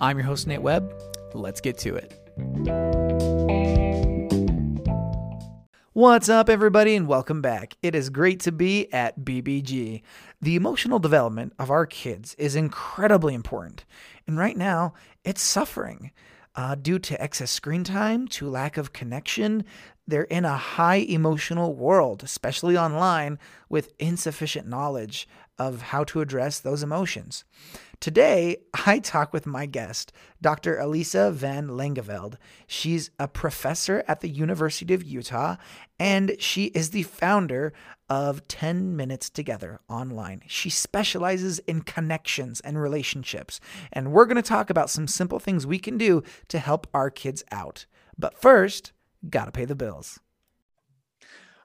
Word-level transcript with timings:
I'm 0.00 0.16
your 0.16 0.26
host, 0.26 0.46
Nate 0.46 0.62
Webb. 0.62 0.94
Let's 1.34 1.60
get 1.60 1.76
to 1.78 1.96
it. 1.96 2.14
What's 5.92 6.28
up, 6.28 6.48
everybody, 6.48 6.94
and 6.94 7.08
welcome 7.08 7.42
back. 7.42 7.76
It 7.82 7.96
is 7.96 8.08
great 8.08 8.38
to 8.40 8.52
be 8.52 8.92
at 8.92 9.18
BBG. 9.20 10.02
The 10.40 10.54
emotional 10.54 11.00
development 11.00 11.52
of 11.58 11.72
our 11.72 11.84
kids 11.84 12.36
is 12.38 12.54
incredibly 12.54 13.34
important, 13.34 13.84
and 14.28 14.38
right 14.38 14.56
now 14.56 14.94
it's 15.24 15.42
suffering. 15.42 16.12
Uh, 16.54 16.76
due 16.76 17.00
to 17.00 17.20
excess 17.20 17.50
screen 17.50 17.82
time, 17.82 18.28
to 18.28 18.48
lack 18.48 18.76
of 18.76 18.92
connection, 18.92 19.64
they're 20.06 20.22
in 20.24 20.44
a 20.44 20.56
high 20.56 20.96
emotional 20.96 21.74
world, 21.74 22.22
especially 22.22 22.76
online, 22.76 23.38
with 23.68 23.92
insufficient 23.98 24.68
knowledge 24.68 25.28
of 25.58 25.82
how 25.82 26.04
to 26.04 26.20
address 26.20 26.60
those 26.60 26.82
emotions. 26.84 27.44
Today, 28.00 28.58
I 28.86 29.00
talk 29.00 29.32
with 29.32 29.44
my 29.44 29.66
guest, 29.66 30.12
Dr. 30.40 30.76
Alisa 30.76 31.32
Van 31.32 31.66
Langeveld. 31.66 32.36
She's 32.68 33.10
a 33.18 33.26
professor 33.26 34.04
at 34.06 34.20
the 34.20 34.28
University 34.28 34.94
of 34.94 35.02
Utah, 35.02 35.56
and 35.98 36.36
she 36.38 36.66
is 36.66 36.90
the 36.90 37.02
founder 37.02 37.72
of 38.08 38.46
10 38.46 38.94
Minutes 38.94 39.28
Together 39.28 39.80
online. 39.88 40.42
She 40.46 40.70
specializes 40.70 41.58
in 41.60 41.80
connections 41.82 42.60
and 42.60 42.80
relationships, 42.80 43.58
and 43.92 44.12
we're 44.12 44.26
going 44.26 44.36
to 44.36 44.42
talk 44.42 44.70
about 44.70 44.90
some 44.90 45.08
simple 45.08 45.40
things 45.40 45.66
we 45.66 45.80
can 45.80 45.98
do 45.98 46.22
to 46.46 46.60
help 46.60 46.86
our 46.94 47.10
kids 47.10 47.42
out. 47.50 47.86
But 48.16 48.40
first, 48.40 48.92
gotta 49.28 49.50
pay 49.50 49.64
the 49.64 49.74
bills. 49.74 50.20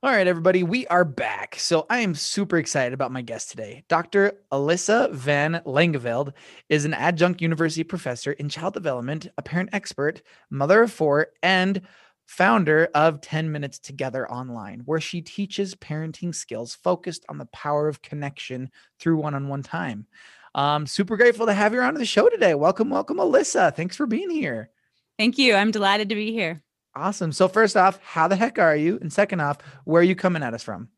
All 0.04 0.12
right, 0.12 0.28
everybody, 0.28 0.64
we 0.64 0.86
are 0.88 1.06
back. 1.06 1.56
So 1.58 1.86
I 1.90 2.00
am 2.00 2.14
super 2.14 2.58
excited 2.58 2.92
about 2.92 3.14
my 3.14 3.22
guest 3.22 3.50
today. 3.50 3.86
Dr. 3.88 4.34
Alisa 4.52 5.10
Van 5.14 5.62
Langeveld 5.66 6.34
is 6.68 6.84
an 6.84 6.94
adjunct 6.94 7.42
university 7.42 7.86
professor 7.86 8.34
in 8.34 8.50
child 8.50 8.74
development, 8.74 9.30
a 9.38 9.42
parent 9.42 9.70
expert, 9.72 10.22
mother 10.50 10.84
of 10.84 10.92
four, 10.92 11.28
and 11.42 11.80
founder 12.26 12.90
of 12.94 13.22
10 13.22 13.50
Minutes 13.50 13.80
Together 13.80 14.30
Online, 14.30 14.82
where 14.84 15.00
she 15.00 15.22
teaches 15.22 15.74
parenting 15.74 16.36
skills 16.36 16.76
focused 16.76 17.26
on 17.30 17.38
the 17.38 17.48
power 17.54 17.88
of 17.88 18.02
connection 18.02 18.72
through 19.00 19.16
one 19.16 19.34
on 19.34 19.48
one 19.48 19.64
time. 19.64 20.06
Um, 20.54 20.86
super 20.86 21.16
grateful 21.16 21.46
to 21.46 21.54
have 21.54 21.74
you 21.74 21.80
on 21.80 21.94
the 21.94 22.04
show 22.04 22.28
today. 22.28 22.56
Welcome, 22.56 22.90
welcome, 22.90 23.20
Alisa. 23.20 23.74
Thanks 23.74 23.96
for 23.96 24.06
being 24.06 24.30
here. 24.30 24.70
Thank 25.18 25.38
you. 25.38 25.56
I'm 25.56 25.72
delighted 25.72 26.10
to 26.10 26.16
be 26.16 26.34
here. 26.34 26.62
Awesome. 26.96 27.32
So 27.32 27.48
first 27.48 27.76
off, 27.76 28.00
how 28.04 28.28
the 28.28 28.36
heck 28.36 28.60
are 28.60 28.76
you? 28.76 29.00
And 29.02 29.12
second 29.12 29.40
off, 29.40 29.58
where 29.84 30.02
are 30.02 30.06
you 30.06 30.16
coming 30.16 30.44
at 30.44 30.54
us 30.54 30.64
from? 30.64 30.90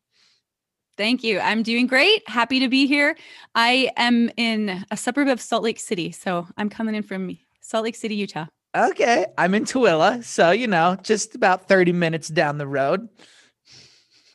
Thank 0.96 1.22
you. 1.22 1.38
I'm 1.40 1.62
doing 1.62 1.86
great. 1.86 2.26
Happy 2.28 2.60
to 2.60 2.68
be 2.68 2.86
here. 2.86 3.16
I 3.54 3.90
am 3.96 4.30
in 4.36 4.84
a 4.90 4.96
suburb 4.96 5.28
of 5.28 5.40
Salt 5.40 5.62
Lake 5.62 5.78
City. 5.78 6.10
So 6.10 6.46
I'm 6.56 6.70
coming 6.70 6.94
in 6.94 7.02
from 7.02 7.36
Salt 7.60 7.84
Lake 7.84 7.96
City, 7.96 8.14
Utah. 8.14 8.46
Okay. 8.74 9.26
I'm 9.36 9.54
in 9.54 9.64
Tooele. 9.64 10.24
So, 10.24 10.50
you 10.50 10.66
know, 10.66 10.96
just 11.02 11.34
about 11.34 11.68
30 11.68 11.92
minutes 11.92 12.28
down 12.28 12.58
the 12.58 12.66
road. 12.66 13.08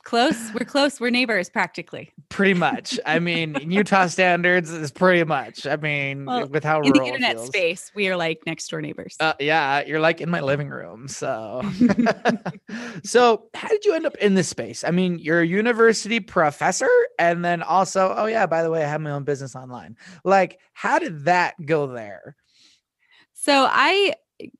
Close. 0.04 0.52
We're 0.54 0.66
close. 0.66 1.00
We're 1.00 1.12
neighbors 1.12 1.50
practically. 1.50 2.12
Pretty 2.30 2.56
much. 2.56 3.00
I 3.06 3.20
mean, 3.20 3.56
Utah 3.72 4.08
standards 4.08 4.72
is 4.72 4.92
pretty 4.92 5.24
much. 5.24 5.68
I 5.68 5.76
mean, 5.76 6.26
well, 6.26 6.48
with 6.48 6.64
how 6.64 6.82
in 6.82 6.92
the 6.92 7.04
internet 7.04 7.40
space, 7.40 7.92
we 7.94 8.08
are 8.08 8.16
like 8.16 8.42
next 8.46 8.68
door 8.70 8.82
neighbors. 8.82 9.16
Uh, 9.20 9.34
yeah, 9.40 9.84
you're 9.86 10.00
like 10.00 10.20
in 10.20 10.30
my 10.30 10.42
living 10.42 10.70
room. 10.70 11.08
So, 11.08 11.62
so 13.04 13.46
how 13.54 13.68
did 13.68 13.86
you 13.86 13.94
end 13.94 14.06
up 14.06 14.16
in 14.16 14.34
this 14.34 14.48
space? 14.48 14.84
I 14.84 14.92
mean, 14.92 15.20
you're 15.20 15.42
a 15.42 15.48
university 15.48 16.20
professor, 16.20 16.90
and 17.20 17.46
then 17.46 17.62
also, 17.62 18.14
oh 18.18 18.26
yeah, 18.26 18.48
by 18.48 18.64
the 18.64 18.72
way, 18.72 18.84
I 18.84 18.88
have 18.88 19.02
my 19.02 19.12
own 19.12 19.24
business 19.24 19.56
online. 19.56 19.98
Like, 20.24 20.60
how 20.74 20.98
did 20.98 21.26
that 21.26 21.54
go 21.64 21.88
there? 21.88 22.36
So 23.34 23.68
I 23.70 24.14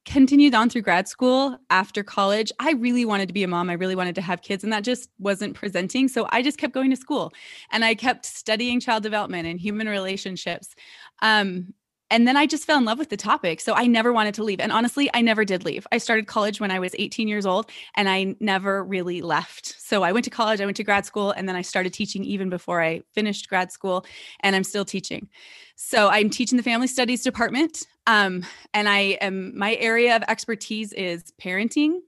continued 0.06 0.54
on 0.54 0.70
through 0.70 0.82
grad 0.82 1.08
school 1.08 1.58
after 1.70 2.04
college 2.04 2.52
i 2.60 2.72
really 2.74 3.06
wanted 3.06 3.28
to 3.28 3.34
be 3.34 3.44
a 3.44 3.48
mom. 3.48 3.70
I 3.70 3.74
really 3.74 3.96
wanted 3.96 4.16
to 4.16 4.22
have 4.22 4.42
kids 4.42 4.64
and 4.64 4.74
that 4.74 4.84
just 4.84 5.10
wasn't 5.20 5.56
presenting. 5.56 6.08
So 6.08 6.28
i 6.32 6.42
just 6.42 6.58
kept 6.58 6.74
going 6.74 6.90
to 6.90 6.96
school 6.96 7.32
and 7.72 7.86
i 7.86 7.96
kept 7.96 8.26
studying 8.26 8.80
child 8.80 9.04
development 9.04 9.48
and 9.48 9.60
human 9.60 9.88
relationships. 9.88 10.76
Um, 11.22 11.74
and 12.12 12.28
then 12.28 12.36
I 12.38 12.46
just 12.46 12.66
fell 12.66 12.78
in 12.78 12.86
love 12.86 13.00
with 13.00 13.10
the 13.10 13.18
topic. 13.18 13.62
So 13.62 13.74
I 13.74 13.88
never 13.88 14.12
wanted 14.12 14.36
to 14.36 14.44
leave. 14.44 14.60
And 14.60 14.72
honestly, 14.72 15.10
I 15.14 15.22
never 15.22 15.46
did 15.46 15.64
leave. 15.64 15.88
I 15.92 15.98
started 15.98 16.28
college 16.28 16.60
when 16.60 16.70
I 16.70 16.78
was 16.78 16.94
18 17.00 17.28
years 17.28 17.46
old 17.46 17.72
and 17.96 18.10
I 18.10 18.36
never 18.40 18.84
really 18.84 19.22
left. 19.22 19.76
So 19.80 20.04
I 20.04 20.12
went 20.12 20.26
to 20.26 20.30
college, 20.30 20.62
I 20.62 20.66
went 20.66 20.78
to 20.78 20.84
grad 20.84 21.06
school, 21.06 21.32
and 21.32 21.48
then 21.48 21.56
I 21.56 21.62
started 21.62 21.94
teaching 21.94 22.24
even 22.26 22.50
before 22.50 22.82
I 22.82 23.02
finished 23.14 23.50
grad 23.50 23.72
school. 23.72 24.06
And 24.42 24.56
I'm 24.56 24.66
still 24.66 24.86
teaching. 24.86 25.30
So 25.76 26.10
I'm 26.10 26.30
teaching 26.30 26.58
the 26.58 26.64
family 26.64 26.88
studies 26.88 27.24
department. 27.24 27.88
Um, 28.06 28.46
and 28.74 28.90
I 28.90 29.18
am, 29.22 29.58
my 29.58 29.76
area 29.76 30.16
of 30.16 30.24
expertise 30.28 30.92
is 30.94 31.34
parenting, 31.42 32.00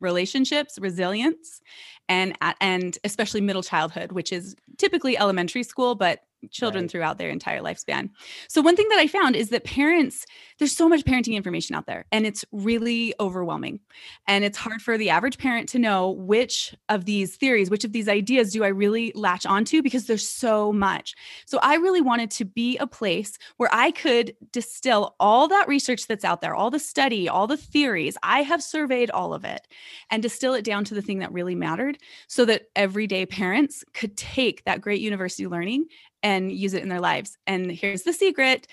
relationships, 0.00 0.78
resilience, 0.80 1.60
and 2.08 2.36
and 2.60 2.98
especially 3.04 3.40
middle 3.40 3.62
childhood, 3.62 4.12
which 4.12 4.32
is 4.32 4.56
typically 4.76 5.16
elementary 5.16 5.62
school, 5.62 5.94
but 5.94 6.20
children 6.50 6.84
right. 6.84 6.90
throughout 6.90 7.18
their 7.18 7.30
entire 7.30 7.60
lifespan. 7.60 8.10
So 8.48 8.60
one 8.60 8.76
thing 8.76 8.88
that 8.88 8.98
I 8.98 9.06
found 9.06 9.36
is 9.36 9.50
that 9.50 9.64
parents 9.64 10.26
there's 10.58 10.76
so 10.76 10.88
much 10.88 11.04
parenting 11.04 11.34
information 11.34 11.74
out 11.74 11.86
there 11.86 12.04
and 12.12 12.26
it's 12.26 12.44
really 12.52 13.14
overwhelming. 13.18 13.80
And 14.28 14.44
it's 14.44 14.58
hard 14.58 14.80
for 14.80 14.96
the 14.96 15.10
average 15.10 15.38
parent 15.38 15.68
to 15.70 15.78
know 15.78 16.10
which 16.10 16.74
of 16.88 17.04
these 17.04 17.36
theories, 17.36 17.70
which 17.70 17.84
of 17.84 17.92
these 17.92 18.08
ideas 18.08 18.52
do 18.52 18.62
I 18.62 18.68
really 18.68 19.12
latch 19.14 19.44
onto 19.44 19.82
because 19.82 20.06
there's 20.06 20.28
so 20.28 20.72
much. 20.72 21.14
So 21.46 21.58
I 21.62 21.76
really 21.76 22.00
wanted 22.00 22.30
to 22.32 22.44
be 22.44 22.78
a 22.78 22.86
place 22.86 23.38
where 23.56 23.70
I 23.72 23.90
could 23.90 24.36
distill 24.52 25.16
all 25.18 25.48
that 25.48 25.68
research 25.68 26.06
that's 26.06 26.24
out 26.24 26.40
there, 26.40 26.54
all 26.54 26.70
the 26.70 26.78
study, 26.78 27.28
all 27.28 27.46
the 27.46 27.56
theories. 27.56 28.16
I 28.22 28.42
have 28.42 28.62
surveyed 28.62 29.10
all 29.10 29.34
of 29.34 29.44
it 29.44 29.66
and 30.10 30.22
distill 30.22 30.54
it 30.54 30.64
down 30.64 30.84
to 30.84 30.94
the 30.94 31.02
thing 31.02 31.18
that 31.20 31.32
really 31.32 31.54
mattered 31.54 31.98
so 32.28 32.44
that 32.44 32.66
everyday 32.76 33.26
parents 33.26 33.84
could 33.94 34.16
take 34.16 34.64
that 34.64 34.80
great 34.80 35.00
university 35.00 35.46
learning 35.46 35.86
and 36.22 36.52
use 36.52 36.74
it 36.74 36.82
in 36.82 36.88
their 36.88 37.00
lives. 37.00 37.36
And 37.46 37.70
here's 37.70 38.02
the 38.02 38.12
secret 38.12 38.66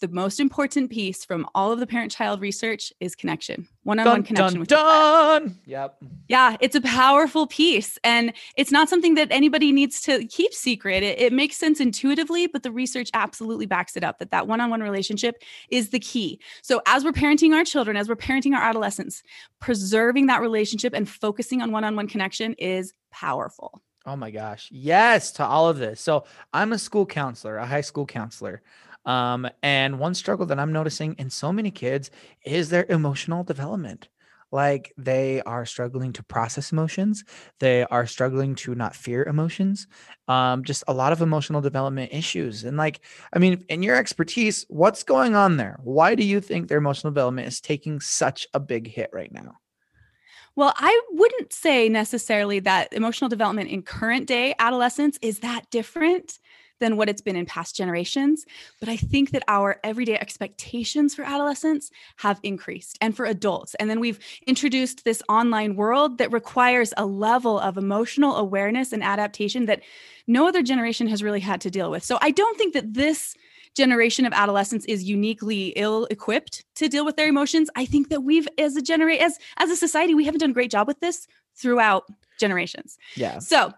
the 0.00 0.08
most 0.08 0.40
important 0.40 0.90
piece 0.90 1.24
from 1.24 1.48
all 1.54 1.72
of 1.72 1.80
the 1.80 1.86
parent 1.86 2.10
child 2.10 2.40
research 2.40 2.92
is 3.00 3.14
connection 3.14 3.66
one-on-one 3.84 4.22
connection 4.22 4.54
dun, 4.54 4.60
with 4.60 4.68
done. 4.68 5.58
yep. 5.64 5.96
Yeah 6.28 6.56
it's 6.60 6.74
a 6.74 6.80
powerful 6.80 7.46
piece 7.46 7.98
and 8.04 8.32
it's 8.56 8.72
not 8.72 8.88
something 8.88 9.14
that 9.14 9.28
anybody 9.30 9.72
needs 9.72 10.02
to 10.02 10.26
keep 10.26 10.52
secret. 10.52 11.02
It, 11.02 11.20
it 11.20 11.32
makes 11.32 11.56
sense 11.56 11.80
intuitively 11.80 12.46
but 12.46 12.62
the 12.62 12.72
research 12.72 13.08
absolutely 13.14 13.66
backs 13.66 13.96
it 13.96 14.04
up 14.04 14.18
that 14.18 14.30
that 14.30 14.46
one-on-one 14.46 14.82
relationship 14.82 15.36
is 15.70 15.90
the 15.90 16.00
key. 16.00 16.40
So 16.62 16.82
as 16.86 17.04
we're 17.04 17.12
parenting 17.12 17.54
our 17.54 17.64
children 17.64 17.96
as 17.96 18.08
we're 18.08 18.16
parenting 18.16 18.54
our 18.54 18.62
adolescents 18.62 19.22
preserving 19.60 20.26
that 20.26 20.40
relationship 20.40 20.92
and 20.92 21.08
focusing 21.08 21.62
on 21.62 21.72
one-on-one 21.72 22.08
connection 22.08 22.54
is 22.58 22.92
powerful 23.10 23.80
Oh 24.06 24.16
my 24.16 24.30
gosh. 24.30 24.68
Yes, 24.70 25.32
to 25.32 25.44
all 25.46 25.68
of 25.68 25.78
this. 25.78 26.00
So 26.00 26.24
I'm 26.52 26.72
a 26.72 26.78
school 26.78 27.06
counselor, 27.06 27.56
a 27.56 27.66
high 27.66 27.80
school 27.80 28.04
counselor. 28.06 28.62
Um, 29.06 29.48
and 29.62 29.98
one 29.98 30.14
struggle 30.14 30.46
that 30.46 30.58
I'm 30.58 30.72
noticing 30.72 31.14
in 31.18 31.30
so 31.30 31.52
many 31.52 31.70
kids 31.70 32.10
is 32.44 32.68
their 32.68 32.86
emotional 32.88 33.44
development. 33.44 34.08
Like 34.52 34.92
they 34.96 35.42
are 35.42 35.66
struggling 35.66 36.12
to 36.12 36.22
process 36.22 36.70
emotions, 36.70 37.24
they 37.58 37.84
are 37.86 38.06
struggling 38.06 38.54
to 38.56 38.74
not 38.76 38.94
fear 38.94 39.24
emotions, 39.24 39.88
um, 40.28 40.62
just 40.62 40.84
a 40.86 40.94
lot 40.94 41.12
of 41.12 41.22
emotional 41.22 41.60
development 41.60 42.12
issues. 42.12 42.62
And 42.62 42.76
like, 42.76 43.00
I 43.32 43.40
mean, 43.40 43.64
in 43.68 43.82
your 43.82 43.96
expertise, 43.96 44.64
what's 44.68 45.02
going 45.02 45.34
on 45.34 45.56
there? 45.56 45.80
Why 45.82 46.14
do 46.14 46.24
you 46.24 46.40
think 46.40 46.68
their 46.68 46.78
emotional 46.78 47.10
development 47.10 47.48
is 47.48 47.60
taking 47.60 47.98
such 48.00 48.46
a 48.54 48.60
big 48.60 48.86
hit 48.86 49.10
right 49.12 49.32
now? 49.32 49.56
Well, 50.56 50.72
I 50.76 51.00
wouldn't 51.10 51.52
say 51.52 51.88
necessarily 51.88 52.60
that 52.60 52.92
emotional 52.92 53.28
development 53.28 53.70
in 53.70 53.82
current 53.82 54.26
day 54.26 54.54
adolescence 54.58 55.18
is 55.20 55.40
that 55.40 55.68
different 55.70 56.38
than 56.80 56.96
what 56.96 57.08
it's 57.08 57.22
been 57.22 57.36
in 57.36 57.46
past 57.46 57.76
generations. 57.76 58.44
But 58.80 58.88
I 58.88 58.96
think 58.96 59.30
that 59.30 59.44
our 59.48 59.80
everyday 59.84 60.18
expectations 60.18 61.14
for 61.14 61.22
adolescents 61.22 61.90
have 62.16 62.40
increased 62.42 62.98
and 63.00 63.16
for 63.16 63.26
adults. 63.26 63.74
And 63.76 63.88
then 63.88 64.00
we've 64.00 64.18
introduced 64.46 65.04
this 65.04 65.22
online 65.28 65.76
world 65.76 66.18
that 66.18 66.32
requires 66.32 66.92
a 66.96 67.06
level 67.06 67.58
of 67.58 67.78
emotional 67.78 68.36
awareness 68.36 68.92
and 68.92 69.02
adaptation 69.02 69.66
that 69.66 69.82
no 70.26 70.48
other 70.48 70.62
generation 70.62 71.06
has 71.08 71.22
really 71.22 71.40
had 71.40 71.60
to 71.62 71.70
deal 71.70 71.90
with. 71.90 72.04
So 72.04 72.18
I 72.20 72.30
don't 72.30 72.58
think 72.58 72.74
that 72.74 72.94
this 72.94 73.36
generation 73.74 74.24
of 74.24 74.32
adolescents 74.32 74.84
is 74.86 75.04
uniquely 75.04 75.68
ill 75.76 76.06
equipped 76.10 76.64
to 76.76 76.88
deal 76.88 77.04
with 77.04 77.16
their 77.16 77.28
emotions. 77.28 77.68
I 77.76 77.84
think 77.84 78.08
that 78.08 78.22
we've 78.22 78.48
as 78.58 78.76
a 78.76 78.82
generate 78.82 79.20
as 79.20 79.38
as 79.58 79.70
a 79.70 79.76
society 79.76 80.14
we 80.14 80.24
haven't 80.24 80.40
done 80.40 80.50
a 80.50 80.54
great 80.54 80.70
job 80.70 80.86
with 80.86 81.00
this 81.00 81.26
throughout 81.56 82.04
generations. 82.38 82.98
Yeah. 83.16 83.38
So, 83.38 83.72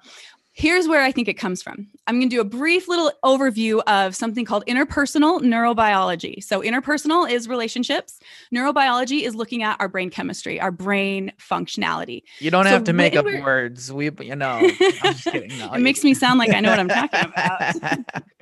here's 0.53 0.89
where 0.89 1.03
I 1.03 1.13
think 1.13 1.29
it 1.29 1.35
comes 1.35 1.63
from. 1.63 1.87
I'm 2.07 2.19
going 2.19 2.31
to 2.31 2.35
do 2.37 2.41
a 2.41 2.45
brief 2.45 2.89
little 2.89 3.13
overview 3.23 3.83
of 3.87 4.17
something 4.17 4.47
called 4.47 4.65
interpersonal 4.67 5.41
neurobiology. 5.41 6.43
So, 6.43 6.63
interpersonal 6.63 7.31
is 7.31 7.49
relationships, 7.49 8.19
neurobiology 8.55 9.23
is 9.23 9.35
looking 9.35 9.63
at 9.63 9.77
our 9.81 9.89
brain 9.89 10.09
chemistry, 10.11 10.59
our 10.61 10.73
brain 10.73 11.33
functionality. 11.39 12.23
You 12.39 12.51
don't 12.51 12.65
So 12.65 12.71
have 12.71 12.85
to 12.85 12.93
make 12.95 13.15
up 13.15 13.27
words. 13.27 13.93
We, 13.93 14.11
you 14.21 14.37
know, 14.37 14.59
I'm 15.03 15.13
just 15.13 15.25
kidding. 15.25 15.47
No, 15.59 15.73
it 15.73 15.81
makes 15.81 16.05
me 16.05 16.13
sound 16.13 16.39
like 16.39 16.53
I 16.53 16.61
know 16.61 16.71
what 16.71 16.81
I'm 16.81 16.89
talking 16.89 17.33
about. 17.33 18.25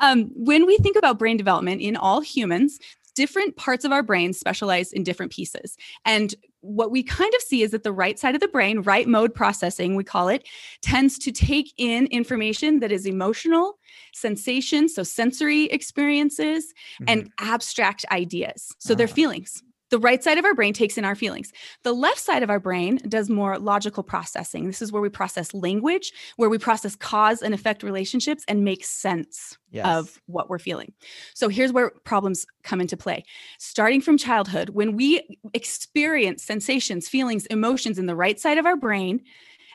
Um, 0.00 0.30
when 0.34 0.66
we 0.66 0.76
think 0.78 0.96
about 0.96 1.18
brain 1.18 1.36
development 1.36 1.80
in 1.80 1.96
all 1.96 2.20
humans, 2.20 2.78
different 3.14 3.56
parts 3.56 3.84
of 3.84 3.92
our 3.92 4.02
brain 4.02 4.32
specialize 4.34 4.92
in 4.92 5.02
different 5.02 5.32
pieces. 5.32 5.76
And 6.04 6.34
what 6.60 6.90
we 6.90 7.02
kind 7.02 7.32
of 7.34 7.40
see 7.40 7.62
is 7.62 7.70
that 7.70 7.82
the 7.82 7.92
right 7.92 8.18
side 8.18 8.34
of 8.34 8.40
the 8.40 8.48
brain, 8.48 8.82
right 8.82 9.06
mode 9.08 9.32
processing, 9.34 9.94
we 9.94 10.04
call 10.04 10.28
it, 10.28 10.46
tends 10.82 11.16
to 11.20 11.32
take 11.32 11.72
in 11.78 12.06
information 12.08 12.80
that 12.80 12.92
is 12.92 13.06
emotional, 13.06 13.78
sensation, 14.12 14.88
so 14.88 15.02
sensory 15.02 15.64
experiences, 15.66 16.74
and 17.06 17.30
abstract 17.38 18.04
ideas. 18.10 18.74
So 18.78 18.94
they're 18.94 19.06
Ah. 19.08 19.14
feelings. 19.14 19.62
The 19.90 19.98
right 19.98 20.22
side 20.22 20.38
of 20.38 20.44
our 20.44 20.54
brain 20.54 20.72
takes 20.72 20.98
in 20.98 21.04
our 21.04 21.14
feelings. 21.14 21.52
The 21.84 21.92
left 21.92 22.18
side 22.18 22.42
of 22.42 22.50
our 22.50 22.58
brain 22.58 22.96
does 23.08 23.30
more 23.30 23.58
logical 23.58 24.02
processing. 24.02 24.66
This 24.66 24.82
is 24.82 24.90
where 24.90 25.02
we 25.02 25.08
process 25.08 25.54
language, 25.54 26.12
where 26.36 26.48
we 26.50 26.58
process 26.58 26.96
cause 26.96 27.42
and 27.42 27.54
effect 27.54 27.82
relationships 27.82 28.44
and 28.48 28.64
make 28.64 28.84
sense 28.84 29.56
yes. 29.70 29.86
of 29.86 30.20
what 30.26 30.50
we're 30.50 30.58
feeling. 30.58 30.92
So 31.34 31.48
here's 31.48 31.72
where 31.72 31.90
problems 32.04 32.46
come 32.64 32.80
into 32.80 32.96
play. 32.96 33.24
Starting 33.58 34.00
from 34.00 34.18
childhood, 34.18 34.70
when 34.70 34.96
we 34.96 35.26
experience 35.54 36.42
sensations, 36.42 37.08
feelings, 37.08 37.46
emotions 37.46 37.98
in 37.98 38.06
the 38.06 38.16
right 38.16 38.40
side 38.40 38.58
of 38.58 38.66
our 38.66 38.76
brain, 38.76 39.22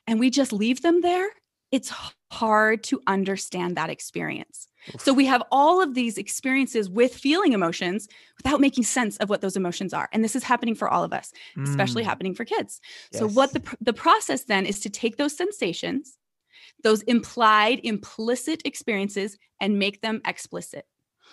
and 0.07 0.19
we 0.19 0.29
just 0.29 0.51
leave 0.51 0.81
them 0.81 1.01
there, 1.01 1.29
it's 1.71 1.91
hard 2.31 2.83
to 2.83 3.01
understand 3.07 3.75
that 3.77 3.89
experience. 3.89 4.67
So 4.97 5.13
we 5.13 5.25
have 5.27 5.43
all 5.51 5.81
of 5.81 5.93
these 5.93 6.17
experiences 6.17 6.89
with 6.89 7.13
feeling 7.13 7.53
emotions 7.53 8.07
without 8.37 8.59
making 8.59 8.83
sense 8.83 9.17
of 9.17 9.29
what 9.29 9.41
those 9.41 9.55
emotions 9.55 9.93
are. 9.93 10.09
And 10.11 10.23
this 10.23 10.35
is 10.35 10.43
happening 10.43 10.73
for 10.75 10.89
all 10.89 11.03
of 11.03 11.13
us, 11.13 11.31
especially 11.63 12.03
Mm, 12.03 12.05
happening 12.05 12.33
for 12.33 12.45
kids. 12.45 12.81
So 13.11 13.27
what 13.27 13.53
the 13.53 13.61
the 13.79 13.93
process 13.93 14.45
then 14.45 14.65
is 14.65 14.79
to 14.81 14.89
take 14.89 15.17
those 15.17 15.35
sensations, 15.37 16.17
those 16.83 17.03
implied 17.03 17.79
implicit 17.83 18.61
experiences 18.65 19.37
and 19.59 19.77
make 19.77 20.01
them 20.01 20.21
explicit, 20.25 20.87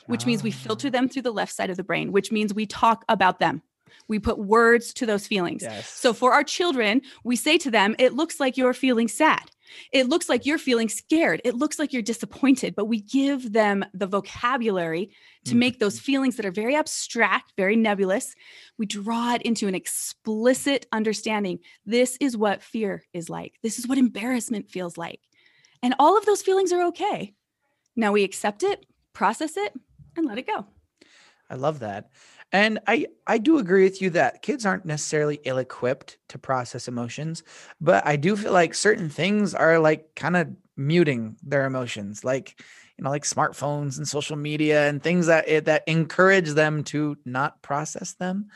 which 0.06 0.26
means 0.26 0.42
we 0.42 0.50
filter 0.50 0.88
Ah, 0.88 0.90
them 0.90 1.08
through 1.08 1.22
the 1.22 1.32
left 1.32 1.52
side 1.54 1.70
of 1.70 1.76
the 1.76 1.84
brain, 1.84 2.12
which 2.12 2.30
means 2.32 2.52
we 2.52 2.66
talk 2.66 3.04
about 3.08 3.38
them. 3.38 3.62
We 4.08 4.18
put 4.18 4.38
words 4.38 4.92
to 4.94 5.06
those 5.06 5.26
feelings. 5.26 5.62
Yes. 5.62 5.88
So 5.88 6.12
for 6.12 6.32
our 6.32 6.44
children, 6.44 7.02
we 7.24 7.36
say 7.36 7.56
to 7.58 7.70
them, 7.70 7.96
it 7.98 8.14
looks 8.14 8.38
like 8.40 8.56
you're 8.56 8.74
feeling 8.74 9.08
sad. 9.08 9.50
It 9.92 10.08
looks 10.08 10.28
like 10.28 10.46
you're 10.46 10.58
feeling 10.58 10.88
scared. 10.88 11.40
It 11.44 11.54
looks 11.54 11.78
like 11.78 11.92
you're 11.92 12.02
disappointed, 12.02 12.74
but 12.74 12.86
we 12.86 13.00
give 13.00 13.52
them 13.52 13.84
the 13.92 14.06
vocabulary 14.06 15.10
to 15.44 15.54
make 15.54 15.78
those 15.78 15.96
mm-hmm. 15.96 16.04
feelings 16.04 16.36
that 16.36 16.46
are 16.46 16.50
very 16.50 16.76
abstract, 16.76 17.52
very 17.56 17.76
nebulous. 17.76 18.34
We 18.78 18.86
draw 18.86 19.34
it 19.34 19.42
into 19.42 19.68
an 19.68 19.74
explicit 19.74 20.86
understanding. 20.92 21.60
This 21.86 22.16
is 22.20 22.36
what 22.36 22.62
fear 22.62 23.04
is 23.12 23.30
like. 23.30 23.54
This 23.62 23.78
is 23.78 23.86
what 23.86 23.98
embarrassment 23.98 24.70
feels 24.70 24.98
like. 24.98 25.20
And 25.82 25.94
all 25.98 26.18
of 26.18 26.26
those 26.26 26.42
feelings 26.42 26.72
are 26.72 26.84
okay. 26.88 27.34
Now 27.96 28.12
we 28.12 28.24
accept 28.24 28.62
it, 28.62 28.84
process 29.12 29.56
it, 29.56 29.72
and 30.16 30.26
let 30.26 30.38
it 30.38 30.46
go. 30.46 30.66
I 31.50 31.54
love 31.54 31.78
that. 31.80 32.10
And 32.52 32.78
I 32.86 33.06
I 33.26 33.38
do 33.38 33.58
agree 33.58 33.84
with 33.84 34.00
you 34.00 34.10
that 34.10 34.42
kids 34.42 34.64
aren't 34.64 34.86
necessarily 34.86 35.40
ill-equipped 35.44 36.18
to 36.28 36.38
process 36.38 36.88
emotions, 36.88 37.42
but 37.80 38.06
I 38.06 38.16
do 38.16 38.36
feel 38.36 38.52
like 38.52 38.74
certain 38.74 39.10
things 39.10 39.54
are 39.54 39.78
like 39.78 40.14
kind 40.14 40.36
of 40.36 40.48
muting 40.76 41.36
their 41.42 41.66
emotions, 41.66 42.24
like 42.24 42.62
you 42.96 43.04
know, 43.04 43.10
like 43.10 43.24
smartphones 43.24 43.98
and 43.98 44.08
social 44.08 44.36
media 44.36 44.88
and 44.88 45.02
things 45.02 45.26
that 45.26 45.48
it, 45.48 45.66
that 45.66 45.84
encourage 45.86 46.50
them 46.50 46.82
to 46.84 47.16
not 47.24 47.62
process 47.62 48.14
them. 48.14 48.48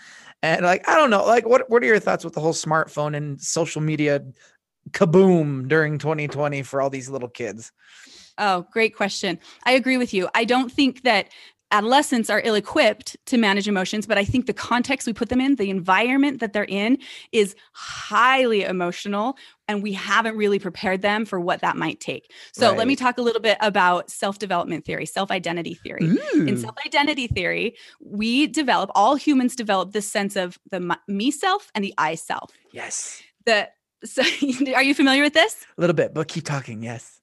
And 0.42 0.64
like 0.64 0.88
I 0.88 0.96
don't 0.96 1.10
know, 1.10 1.24
like 1.26 1.46
what 1.46 1.68
what 1.68 1.82
are 1.82 1.86
your 1.86 2.00
thoughts 2.00 2.24
with 2.24 2.32
the 2.34 2.40
whole 2.40 2.54
smartphone 2.54 3.14
and 3.14 3.40
social 3.40 3.82
media 3.82 4.24
kaboom 4.90 5.68
during 5.68 5.98
2020 5.98 6.62
for 6.62 6.80
all 6.80 6.90
these 6.90 7.10
little 7.10 7.28
kids? 7.28 7.72
Oh, 8.38 8.66
great 8.72 8.96
question. 8.96 9.38
I 9.64 9.72
agree 9.72 9.98
with 9.98 10.14
you. 10.14 10.28
I 10.34 10.44
don't 10.44 10.72
think 10.72 11.02
that 11.02 11.28
adolescents 11.72 12.30
are 12.30 12.40
ill 12.44 12.54
equipped 12.54 13.16
to 13.26 13.36
manage 13.36 13.66
emotions, 13.66 14.06
but 14.06 14.18
I 14.18 14.24
think 14.24 14.46
the 14.46 14.52
context 14.52 15.06
we 15.06 15.12
put 15.12 15.28
them 15.28 15.40
in, 15.40 15.56
the 15.56 15.70
environment 15.70 16.40
that 16.40 16.52
they're 16.52 16.64
in, 16.64 16.98
is 17.32 17.56
highly 17.72 18.62
emotional. 18.62 19.36
And 19.66 19.82
we 19.82 19.92
haven't 19.92 20.36
really 20.36 20.58
prepared 20.58 21.02
them 21.02 21.24
for 21.24 21.40
what 21.40 21.60
that 21.62 21.76
might 21.76 21.98
take. 21.98 22.30
So 22.52 22.72
let 22.72 22.86
me 22.86 22.94
talk 22.94 23.16
a 23.16 23.22
little 23.22 23.40
bit 23.40 23.56
about 23.60 24.10
self 24.10 24.38
development 24.38 24.84
theory, 24.84 25.06
self 25.06 25.30
identity 25.30 25.74
theory. 25.74 26.04
In 26.04 26.16
mm. 26.16 26.60
self 26.60 26.76
identity 26.86 27.26
theory, 27.26 27.76
we 28.00 28.46
develop, 28.48 28.90
all 28.94 29.14
humans 29.14 29.56
develop 29.56 29.92
this 29.92 30.10
sense 30.10 30.36
of 30.36 30.58
the 30.70 30.96
me 31.08 31.30
self 31.30 31.70
and 31.74 31.82
the 31.82 31.94
I 31.96 32.16
self. 32.16 32.50
Yes. 32.72 33.22
The 33.46 33.68
so 34.04 34.22
are 34.74 34.82
you 34.82 34.94
familiar 34.94 35.22
with 35.22 35.34
this? 35.34 35.64
A 35.78 35.80
little 35.80 35.94
bit, 35.94 36.12
but 36.12 36.28
keep 36.28 36.44
talking. 36.44 36.82
Yes. 36.82 37.21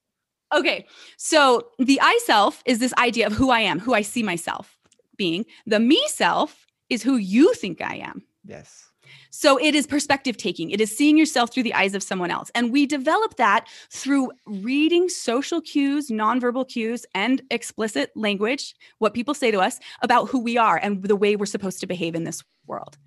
Okay. 0.53 0.85
So 1.17 1.67
the 1.77 1.99
I 2.01 2.19
self 2.25 2.61
is 2.65 2.79
this 2.79 2.93
idea 2.95 3.27
of 3.27 3.33
who 3.33 3.49
I 3.49 3.59
am, 3.61 3.79
who 3.79 3.93
I 3.93 4.01
see 4.01 4.23
myself 4.23 4.77
being. 5.17 5.45
The 5.65 5.79
me 5.79 6.01
self 6.07 6.65
is 6.89 7.03
who 7.03 7.17
you 7.17 7.53
think 7.53 7.81
I 7.81 7.95
am. 7.97 8.23
Yes. 8.45 8.88
So 9.29 9.57
it 9.57 9.75
is 9.75 9.87
perspective 9.87 10.37
taking. 10.37 10.71
It 10.71 10.81
is 10.81 10.95
seeing 10.95 11.17
yourself 11.17 11.53
through 11.53 11.63
the 11.63 11.73
eyes 11.73 11.95
of 11.95 12.03
someone 12.03 12.31
else. 12.31 12.51
And 12.55 12.71
we 12.71 12.85
develop 12.85 13.35
that 13.37 13.67
through 13.89 14.31
reading 14.45 15.09
social 15.09 15.61
cues, 15.61 16.09
nonverbal 16.09 16.67
cues, 16.67 17.05
and 17.13 17.41
explicit 17.51 18.11
language, 18.15 18.75
what 18.99 19.13
people 19.13 19.33
say 19.33 19.51
to 19.51 19.59
us 19.59 19.79
about 20.01 20.29
who 20.29 20.39
we 20.39 20.57
are 20.57 20.77
and 20.77 21.03
the 21.03 21.15
way 21.15 21.35
we're 21.35 21.45
supposed 21.45 21.79
to 21.81 21.87
behave 21.87 22.15
in 22.15 22.23
this 22.23 22.43
world. 22.69 22.97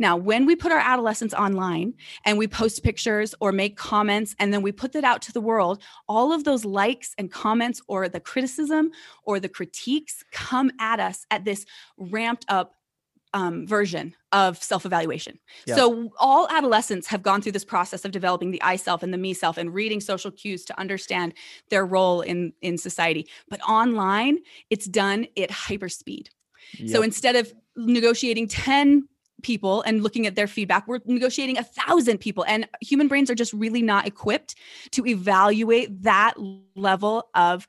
Now, 0.00 0.16
when 0.16 0.46
we 0.46 0.56
put 0.56 0.72
our 0.72 0.78
adolescents 0.78 1.34
online 1.34 1.94
and 2.24 2.38
we 2.38 2.48
post 2.48 2.82
pictures 2.82 3.34
or 3.40 3.52
make 3.52 3.76
comments 3.76 4.34
and 4.40 4.52
then 4.52 4.62
we 4.62 4.72
put 4.72 4.92
that 4.92 5.04
out 5.04 5.22
to 5.22 5.32
the 5.32 5.40
world, 5.40 5.82
all 6.08 6.32
of 6.32 6.42
those 6.42 6.64
likes 6.64 7.14
and 7.18 7.30
comments 7.30 7.80
or 7.86 8.08
the 8.08 8.18
criticism 8.18 8.90
or 9.22 9.38
the 9.38 9.48
critiques 9.48 10.24
come 10.32 10.72
at 10.80 10.98
us 10.98 11.26
at 11.30 11.44
this 11.44 11.66
ramped 11.98 12.46
up 12.48 12.74
um, 13.34 13.66
version 13.66 14.14
of 14.32 14.62
self 14.62 14.84
evaluation. 14.86 15.38
Yeah. 15.66 15.76
So, 15.76 16.10
all 16.18 16.48
adolescents 16.50 17.06
have 17.08 17.22
gone 17.22 17.42
through 17.42 17.52
this 17.52 17.64
process 17.64 18.04
of 18.04 18.10
developing 18.10 18.50
the 18.50 18.62
I 18.62 18.76
self 18.76 19.02
and 19.02 19.12
the 19.12 19.18
me 19.18 19.34
self 19.34 19.56
and 19.56 19.72
reading 19.72 20.00
social 20.00 20.30
cues 20.30 20.64
to 20.66 20.78
understand 20.78 21.34
their 21.68 21.84
role 21.84 22.20
in, 22.20 22.52
in 22.62 22.78
society. 22.78 23.28
But 23.48 23.60
online, 23.62 24.38
it's 24.70 24.86
done 24.86 25.26
at 25.36 25.50
hyper 25.50 25.88
speed. 25.88 26.30
So, 26.86 27.02
instead 27.02 27.36
of 27.36 27.52
negotiating 27.76 28.46
10 28.46 29.08
people 29.42 29.82
and 29.82 30.02
looking 30.02 30.26
at 30.26 30.34
their 30.34 30.46
feedback, 30.46 30.86
we're 30.86 31.00
negotiating 31.04 31.58
a 31.58 31.64
thousand 31.64 32.18
people. 32.18 32.44
And 32.46 32.68
human 32.80 33.08
brains 33.08 33.30
are 33.30 33.34
just 33.34 33.52
really 33.52 33.82
not 33.82 34.06
equipped 34.06 34.54
to 34.92 35.06
evaluate 35.06 36.02
that 36.02 36.34
level 36.76 37.28
of 37.34 37.66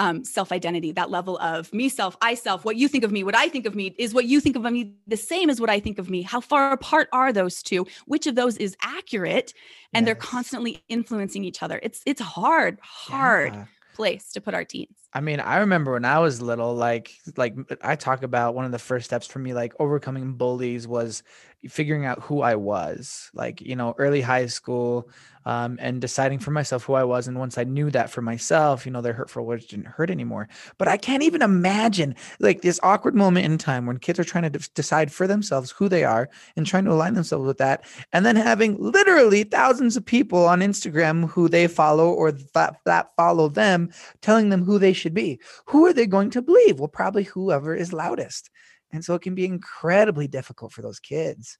um, 0.00 0.24
self 0.24 0.50
identity, 0.50 0.92
that 0.92 1.10
level 1.10 1.38
of 1.38 1.72
me 1.74 1.90
self, 1.90 2.16
I 2.22 2.34
self, 2.34 2.64
what 2.64 2.76
you 2.76 2.88
think 2.88 3.04
of 3.04 3.12
me, 3.12 3.22
what 3.22 3.36
I 3.36 3.50
think 3.50 3.66
of 3.66 3.74
me, 3.74 3.94
is 3.98 4.14
what 4.14 4.24
you 4.24 4.40
think 4.40 4.56
of 4.56 4.62
me 4.62 4.94
the 5.06 5.16
same 5.16 5.50
as 5.50 5.60
what 5.60 5.68
I 5.68 5.78
think 5.78 5.98
of 5.98 6.08
me? 6.08 6.22
How 6.22 6.40
far 6.40 6.72
apart 6.72 7.10
are 7.12 7.32
those 7.32 7.62
two? 7.62 7.86
Which 8.06 8.26
of 8.26 8.34
those 8.34 8.56
is 8.56 8.76
accurate? 8.80 9.52
And 9.92 10.06
they're 10.06 10.14
constantly 10.14 10.82
influencing 10.88 11.44
each 11.44 11.62
other. 11.62 11.78
It's 11.82 12.00
it's 12.06 12.20
hard, 12.22 12.78
hard 12.82 13.52
Yeah. 13.54 13.66
place 13.94 14.32
to 14.32 14.40
put 14.40 14.54
our 14.54 14.64
teens. 14.64 14.96
I 15.12 15.20
mean, 15.20 15.40
I 15.40 15.58
remember 15.58 15.92
when 15.94 16.04
I 16.04 16.20
was 16.20 16.40
little, 16.40 16.74
like, 16.74 17.10
like 17.36 17.56
I 17.82 17.96
talk 17.96 18.22
about 18.22 18.54
one 18.54 18.64
of 18.64 18.72
the 18.72 18.78
first 18.78 19.06
steps 19.06 19.26
for 19.26 19.40
me, 19.40 19.52
like 19.52 19.72
overcoming 19.80 20.34
bullies 20.34 20.86
was 20.86 21.22
figuring 21.68 22.06
out 22.06 22.22
who 22.22 22.42
I 22.42 22.54
was, 22.54 23.30
like, 23.34 23.60
you 23.60 23.76
know, 23.76 23.94
early 23.98 24.20
high 24.20 24.46
school, 24.46 25.10
um, 25.46 25.78
and 25.80 26.00
deciding 26.00 26.38
for 26.38 26.50
myself 26.50 26.84
who 26.84 26.94
I 26.94 27.04
was. 27.04 27.26
And 27.26 27.38
once 27.38 27.56
I 27.56 27.64
knew 27.64 27.90
that 27.90 28.10
for 28.10 28.22
myself, 28.22 28.84
you 28.84 28.92
know, 28.92 29.00
their 29.00 29.12
hurtful 29.12 29.44
words 29.44 29.66
didn't 29.66 29.86
hurt 29.86 30.10
anymore. 30.10 30.48
But 30.78 30.88
I 30.88 30.96
can't 30.96 31.22
even 31.22 31.42
imagine 31.42 32.14
like 32.40 32.60
this 32.60 32.80
awkward 32.82 33.14
moment 33.14 33.46
in 33.46 33.58
time 33.58 33.86
when 33.86 33.98
kids 33.98 34.18
are 34.18 34.24
trying 34.24 34.44
to 34.44 34.50
de- 34.50 34.68
decide 34.74 35.10
for 35.10 35.26
themselves 35.26 35.70
who 35.70 35.88
they 35.88 36.04
are 36.04 36.28
and 36.56 36.66
trying 36.66 36.84
to 36.84 36.92
align 36.92 37.14
themselves 37.14 37.46
with 37.46 37.58
that. 37.58 37.84
And 38.12 38.24
then 38.26 38.36
having 38.36 38.76
literally 38.78 39.44
thousands 39.44 39.96
of 39.96 40.04
people 40.04 40.46
on 40.46 40.60
Instagram 40.60 41.28
who 41.28 41.48
they 41.48 41.66
follow 41.66 42.10
or 42.10 42.32
that, 42.32 42.76
that 42.84 43.10
follow 43.16 43.48
them 43.48 43.90
telling 44.20 44.50
them 44.50 44.62
who 44.62 44.78
they 44.78 44.92
should 45.00 45.14
be. 45.14 45.40
Who 45.66 45.86
are 45.86 45.92
they 45.92 46.06
going 46.06 46.30
to 46.30 46.42
believe? 46.42 46.78
Well, 46.78 46.88
probably 46.88 47.24
whoever 47.24 47.74
is 47.74 47.92
loudest. 47.92 48.50
And 48.92 49.04
so 49.04 49.14
it 49.14 49.22
can 49.22 49.34
be 49.34 49.44
incredibly 49.44 50.28
difficult 50.28 50.72
for 50.72 50.82
those 50.82 51.00
kids. 51.00 51.58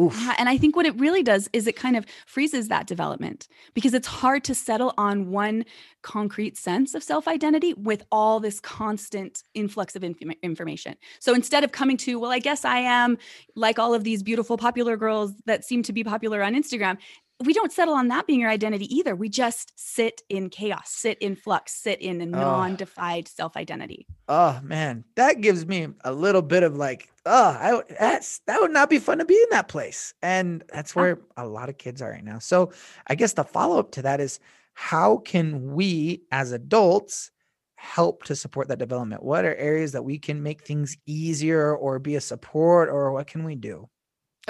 Oof. 0.00 0.18
Yeah, 0.18 0.34
and 0.38 0.48
I 0.48 0.56
think 0.56 0.76
what 0.76 0.86
it 0.86 0.98
really 0.98 1.22
does 1.22 1.48
is 1.52 1.66
it 1.66 1.76
kind 1.76 1.96
of 1.96 2.06
freezes 2.24 2.68
that 2.68 2.86
development 2.86 3.48
because 3.74 3.92
it's 3.92 4.06
hard 4.06 4.44
to 4.44 4.54
settle 4.54 4.94
on 4.96 5.30
one 5.30 5.64
concrete 6.02 6.56
sense 6.56 6.94
of 6.94 7.02
self 7.02 7.26
identity 7.26 7.74
with 7.74 8.04
all 8.10 8.40
this 8.40 8.60
constant 8.60 9.42
influx 9.52 9.96
of 9.96 10.04
inf- 10.04 10.22
information. 10.42 10.94
So 11.18 11.34
instead 11.34 11.64
of 11.64 11.72
coming 11.72 11.96
to, 11.98 12.18
well, 12.18 12.30
I 12.30 12.38
guess 12.38 12.64
I 12.64 12.78
am 12.78 13.18
like 13.56 13.78
all 13.78 13.92
of 13.92 14.04
these 14.04 14.22
beautiful 14.22 14.56
popular 14.56 14.96
girls 14.96 15.34
that 15.44 15.64
seem 15.64 15.82
to 15.82 15.92
be 15.92 16.04
popular 16.04 16.42
on 16.42 16.54
Instagram, 16.54 16.96
we 17.44 17.54
don't 17.54 17.72
settle 17.72 17.94
on 17.94 18.08
that 18.08 18.26
being 18.26 18.40
your 18.40 18.50
identity 18.50 18.84
either. 18.94 19.16
We 19.16 19.28
just 19.28 19.72
sit 19.76 20.22
in 20.28 20.50
chaos, 20.50 20.90
sit 20.90 21.18
in 21.18 21.36
flux, 21.36 21.72
sit 21.72 22.00
in 22.00 22.20
a 22.20 22.26
non 22.26 22.76
defined 22.76 23.28
self 23.28 23.56
identity. 23.56 24.06
Oh 24.28 24.60
man, 24.62 25.04
that 25.16 25.40
gives 25.40 25.66
me 25.66 25.88
a 26.04 26.12
little 26.12 26.42
bit 26.42 26.62
of 26.62 26.76
like, 26.76 27.10
oh, 27.24 27.56
I, 27.58 27.94
that's 27.98 28.40
that 28.46 28.60
would 28.60 28.72
not 28.72 28.90
be 28.90 28.98
fun 28.98 29.18
to 29.18 29.24
be 29.24 29.34
in 29.34 29.48
that 29.50 29.68
place, 29.68 30.12
and 30.22 30.62
that's 30.72 30.96
oh. 30.96 31.00
where 31.00 31.20
a 31.36 31.46
lot 31.46 31.68
of 31.68 31.78
kids 31.78 32.02
are 32.02 32.10
right 32.10 32.24
now. 32.24 32.38
So 32.38 32.72
I 33.06 33.14
guess 33.14 33.32
the 33.32 33.44
follow 33.44 33.78
up 33.78 33.92
to 33.92 34.02
that 34.02 34.20
is, 34.20 34.38
how 34.74 35.18
can 35.18 35.72
we 35.74 36.22
as 36.30 36.52
adults 36.52 37.30
help 37.76 38.24
to 38.24 38.36
support 38.36 38.68
that 38.68 38.78
development? 38.78 39.22
What 39.22 39.46
are 39.46 39.54
areas 39.54 39.92
that 39.92 40.02
we 40.02 40.18
can 40.18 40.42
make 40.42 40.62
things 40.62 40.96
easier, 41.06 41.74
or 41.74 41.98
be 41.98 42.16
a 42.16 42.20
support, 42.20 42.90
or 42.90 43.12
what 43.12 43.28
can 43.28 43.44
we 43.44 43.54
do? 43.54 43.88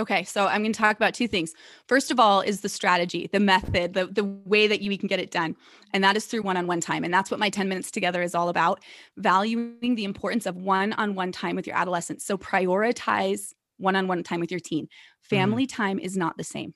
Okay, 0.01 0.25
so 0.25 0.47
I'm 0.47 0.63
going 0.63 0.73
to 0.73 0.79
talk 0.79 0.97
about 0.97 1.13
two 1.13 1.29
things. 1.29 1.53
First 1.87 2.11
of 2.11 2.19
all, 2.19 2.41
is 2.41 2.63
the 2.63 2.71
strategy, 2.71 3.29
the 3.31 3.39
method, 3.39 3.93
the, 3.93 4.07
the 4.07 4.25
way 4.25 4.67
that 4.67 4.81
you 4.81 4.97
can 4.97 5.09
get 5.09 5.21
it 5.21 5.31
done. 5.31 5.55
And 5.93 6.03
that 6.03 6.17
is 6.17 6.25
through 6.25 6.41
one 6.41 6.57
on 6.57 6.67
one 6.67 6.81
time. 6.81 7.05
And 7.05 7.13
that's 7.13 7.31
what 7.31 7.39
my 7.39 7.51
10 7.51 7.69
minutes 7.69 7.91
together 7.91 8.23
is 8.23 8.35
all 8.35 8.49
about 8.49 8.83
valuing 9.19 9.95
the 9.95 10.05
importance 10.05 10.47
of 10.47 10.57
one 10.57 10.95
on 10.95 11.15
one 11.15 11.33
time 11.33 11.55
with 11.55 11.67
your 11.67 11.77
adolescent. 11.77 12.23
So 12.23 12.39
prioritize 12.39 13.53
one 13.77 13.95
on 13.95 14.09
one 14.09 14.23
time 14.23 14.41
with 14.41 14.51
your 14.51 14.61
teen. 14.61 14.87
Mm-hmm. 14.87 15.37
Family 15.37 15.67
mm. 15.67 15.71
time 15.71 15.99
is 15.99 16.17
not 16.17 16.39
the 16.39 16.45
same, 16.45 16.75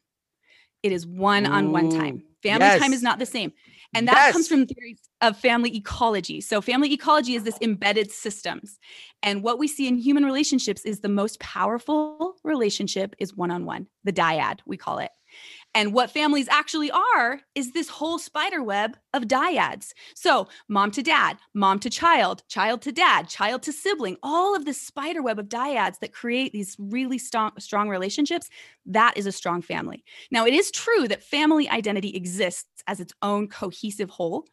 it 0.82 0.92
is 0.92 1.06
one 1.06 1.46
on 1.46 1.72
one 1.72 1.88
time. 1.90 2.24
Family 2.42 2.66
yes. 2.66 2.80
time 2.80 2.92
is 2.92 3.02
not 3.02 3.18
the 3.18 3.24
same. 3.24 3.54
And 3.94 4.08
that 4.08 4.14
yes. 4.14 4.32
comes 4.32 4.48
from 4.48 4.66
theories 4.66 5.00
of 5.20 5.36
family 5.36 5.76
ecology. 5.76 6.40
So, 6.40 6.60
family 6.60 6.92
ecology 6.92 7.34
is 7.34 7.44
this 7.44 7.58
embedded 7.60 8.10
systems. 8.10 8.78
And 9.22 9.42
what 9.42 9.58
we 9.58 9.68
see 9.68 9.88
in 9.88 9.96
human 9.96 10.24
relationships 10.24 10.82
is 10.84 11.00
the 11.00 11.08
most 11.08 11.40
powerful 11.40 12.36
relationship 12.44 13.14
is 13.18 13.34
one 13.34 13.50
on 13.50 13.64
one, 13.64 13.86
the 14.04 14.12
dyad, 14.12 14.60
we 14.66 14.76
call 14.76 14.98
it. 14.98 15.10
And 15.74 15.92
what 15.92 16.10
families 16.10 16.48
actually 16.48 16.90
are 16.90 17.40
is 17.56 17.72
this 17.72 17.88
whole 17.88 18.18
spider 18.18 18.62
web 18.62 18.96
of 19.12 19.24
dyads. 19.24 19.92
So, 20.14 20.48
mom 20.68 20.92
to 20.92 21.02
dad, 21.02 21.36
mom 21.52 21.80
to 21.80 21.90
child, 21.90 22.44
child 22.48 22.80
to 22.82 22.92
dad, 22.92 23.28
child 23.28 23.62
to 23.64 23.72
sibling, 23.72 24.16
all 24.22 24.54
of 24.54 24.64
this 24.64 24.80
spider 24.80 25.20
web 25.20 25.38
of 25.40 25.48
dyads 25.48 25.98
that 25.98 26.12
create 26.12 26.52
these 26.52 26.76
really 26.78 27.18
strong, 27.18 27.52
strong 27.58 27.88
relationships, 27.88 28.48
that 28.86 29.16
is 29.16 29.26
a 29.26 29.32
strong 29.32 29.62
family. 29.62 30.04
Now, 30.30 30.46
it 30.46 30.54
is 30.54 30.70
true 30.70 31.08
that 31.08 31.24
family 31.24 31.68
identity 31.68 32.14
exists 32.14 32.82
as 32.86 33.00
its 33.00 33.12
own 33.22 33.48
cohesive 33.48 34.10
whole 34.10 34.46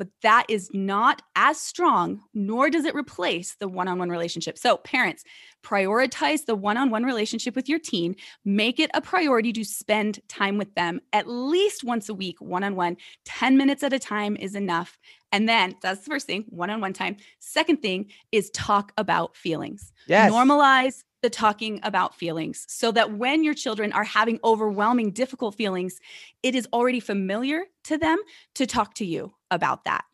but 0.00 0.08
that 0.22 0.46
is 0.48 0.70
not 0.72 1.20
as 1.36 1.60
strong, 1.60 2.22
nor 2.32 2.70
does 2.70 2.86
it 2.86 2.94
replace 2.94 3.56
the 3.56 3.68
one 3.68 3.86
on 3.86 3.98
one 3.98 4.08
relationship. 4.08 4.56
So, 4.56 4.78
parents, 4.78 5.24
prioritize 5.62 6.46
the 6.46 6.54
one 6.54 6.78
on 6.78 6.88
one 6.88 7.04
relationship 7.04 7.54
with 7.54 7.68
your 7.68 7.78
teen. 7.78 8.16
Make 8.42 8.80
it 8.80 8.90
a 8.94 9.02
priority 9.02 9.52
to 9.52 9.62
spend 9.62 10.20
time 10.26 10.56
with 10.56 10.74
them 10.74 11.02
at 11.12 11.28
least 11.28 11.84
once 11.84 12.08
a 12.08 12.14
week, 12.14 12.40
one 12.40 12.64
on 12.64 12.76
one. 12.76 12.96
10 13.26 13.58
minutes 13.58 13.82
at 13.82 13.92
a 13.92 13.98
time 13.98 14.38
is 14.38 14.54
enough. 14.54 14.96
And 15.32 15.46
then 15.46 15.76
that's 15.82 16.00
the 16.00 16.10
first 16.10 16.26
thing, 16.26 16.46
one 16.48 16.70
on 16.70 16.80
one 16.80 16.94
time. 16.94 17.18
Second 17.38 17.82
thing 17.82 18.10
is 18.32 18.48
talk 18.54 18.92
about 18.96 19.36
feelings. 19.36 19.92
Yes. 20.06 20.32
Normalize 20.32 21.04
the 21.20 21.28
talking 21.28 21.78
about 21.82 22.14
feelings 22.14 22.64
so 22.70 22.90
that 22.92 23.18
when 23.18 23.44
your 23.44 23.52
children 23.52 23.92
are 23.92 24.04
having 24.04 24.40
overwhelming, 24.42 25.10
difficult 25.10 25.56
feelings, 25.56 26.00
it 26.42 26.54
is 26.54 26.66
already 26.72 27.00
familiar 27.00 27.64
to 27.84 27.98
them 27.98 28.16
to 28.54 28.66
talk 28.66 28.94
to 28.94 29.04
you 29.04 29.34
about 29.50 29.84
that. 29.84 30.04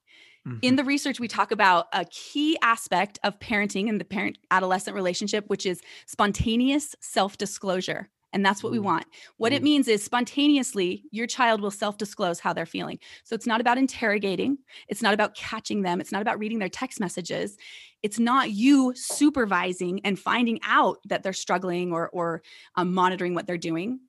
Mm-hmm. 0.46 0.58
In 0.62 0.76
the 0.76 0.84
research, 0.84 1.18
we 1.18 1.28
talk 1.28 1.50
about 1.50 1.86
a 1.92 2.04
key 2.04 2.56
aspect 2.62 3.18
of 3.24 3.38
parenting 3.40 3.88
and 3.88 4.00
the 4.00 4.04
parent 4.04 4.38
adolescent 4.50 4.94
relationship, 4.94 5.44
which 5.48 5.66
is 5.66 5.80
spontaneous 6.06 6.94
self 7.00 7.36
disclosure. 7.36 8.08
And 8.32 8.44
that's 8.44 8.62
what 8.62 8.70
we 8.70 8.78
want. 8.78 9.06
What 9.38 9.54
it 9.54 9.62
means 9.62 9.88
is 9.88 10.04
spontaneously, 10.04 11.04
your 11.10 11.26
child 11.26 11.62
will 11.62 11.70
self 11.70 11.96
disclose 11.96 12.38
how 12.38 12.52
they're 12.52 12.66
feeling. 12.66 12.98
So 13.24 13.34
it's 13.34 13.46
not 13.46 13.60
about 13.60 13.78
interrogating, 13.78 14.58
it's 14.88 15.02
not 15.02 15.14
about 15.14 15.34
catching 15.34 15.82
them, 15.82 16.00
it's 16.00 16.12
not 16.12 16.22
about 16.22 16.38
reading 16.38 16.58
their 16.58 16.68
text 16.68 17.00
messages. 17.00 17.56
It's 18.02 18.18
not 18.18 18.50
you 18.50 18.92
supervising 18.94 20.00
and 20.04 20.18
finding 20.18 20.60
out 20.62 20.98
that 21.06 21.22
they're 21.22 21.32
struggling 21.32 21.92
or, 21.92 22.08
or 22.10 22.42
um, 22.76 22.92
monitoring 22.94 23.34
what 23.34 23.46
they're 23.46 23.56
doing 23.56 24.00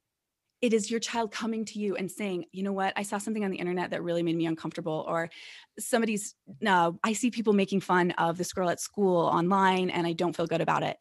it 0.61 0.73
is 0.73 0.89
your 0.89 0.99
child 0.99 1.31
coming 1.31 1.65
to 1.65 1.79
you 1.79 1.95
and 1.95 2.09
saying, 2.09 2.45
you 2.51 2.63
know 2.63 2.73
what, 2.73 2.93
I 2.95 3.03
saw 3.03 3.17
something 3.17 3.43
on 3.43 3.51
the 3.51 3.57
internet 3.57 3.91
that 3.91 4.03
really 4.03 4.23
made 4.23 4.35
me 4.35 4.47
uncomfortable, 4.47 5.05
or 5.07 5.29
somebody's, 5.77 6.35
I 6.65 7.13
see 7.13 7.29
people 7.31 7.53
making 7.53 7.81
fun 7.81 8.11
of 8.11 8.37
this 8.37 8.53
girl 8.53 8.69
at 8.69 8.79
school 8.79 9.25
online 9.27 9.89
and 9.89 10.07
I 10.07 10.13
don't 10.13 10.35
feel 10.35 10.47
good 10.47 10.61
about 10.61 10.83
it 10.83 10.97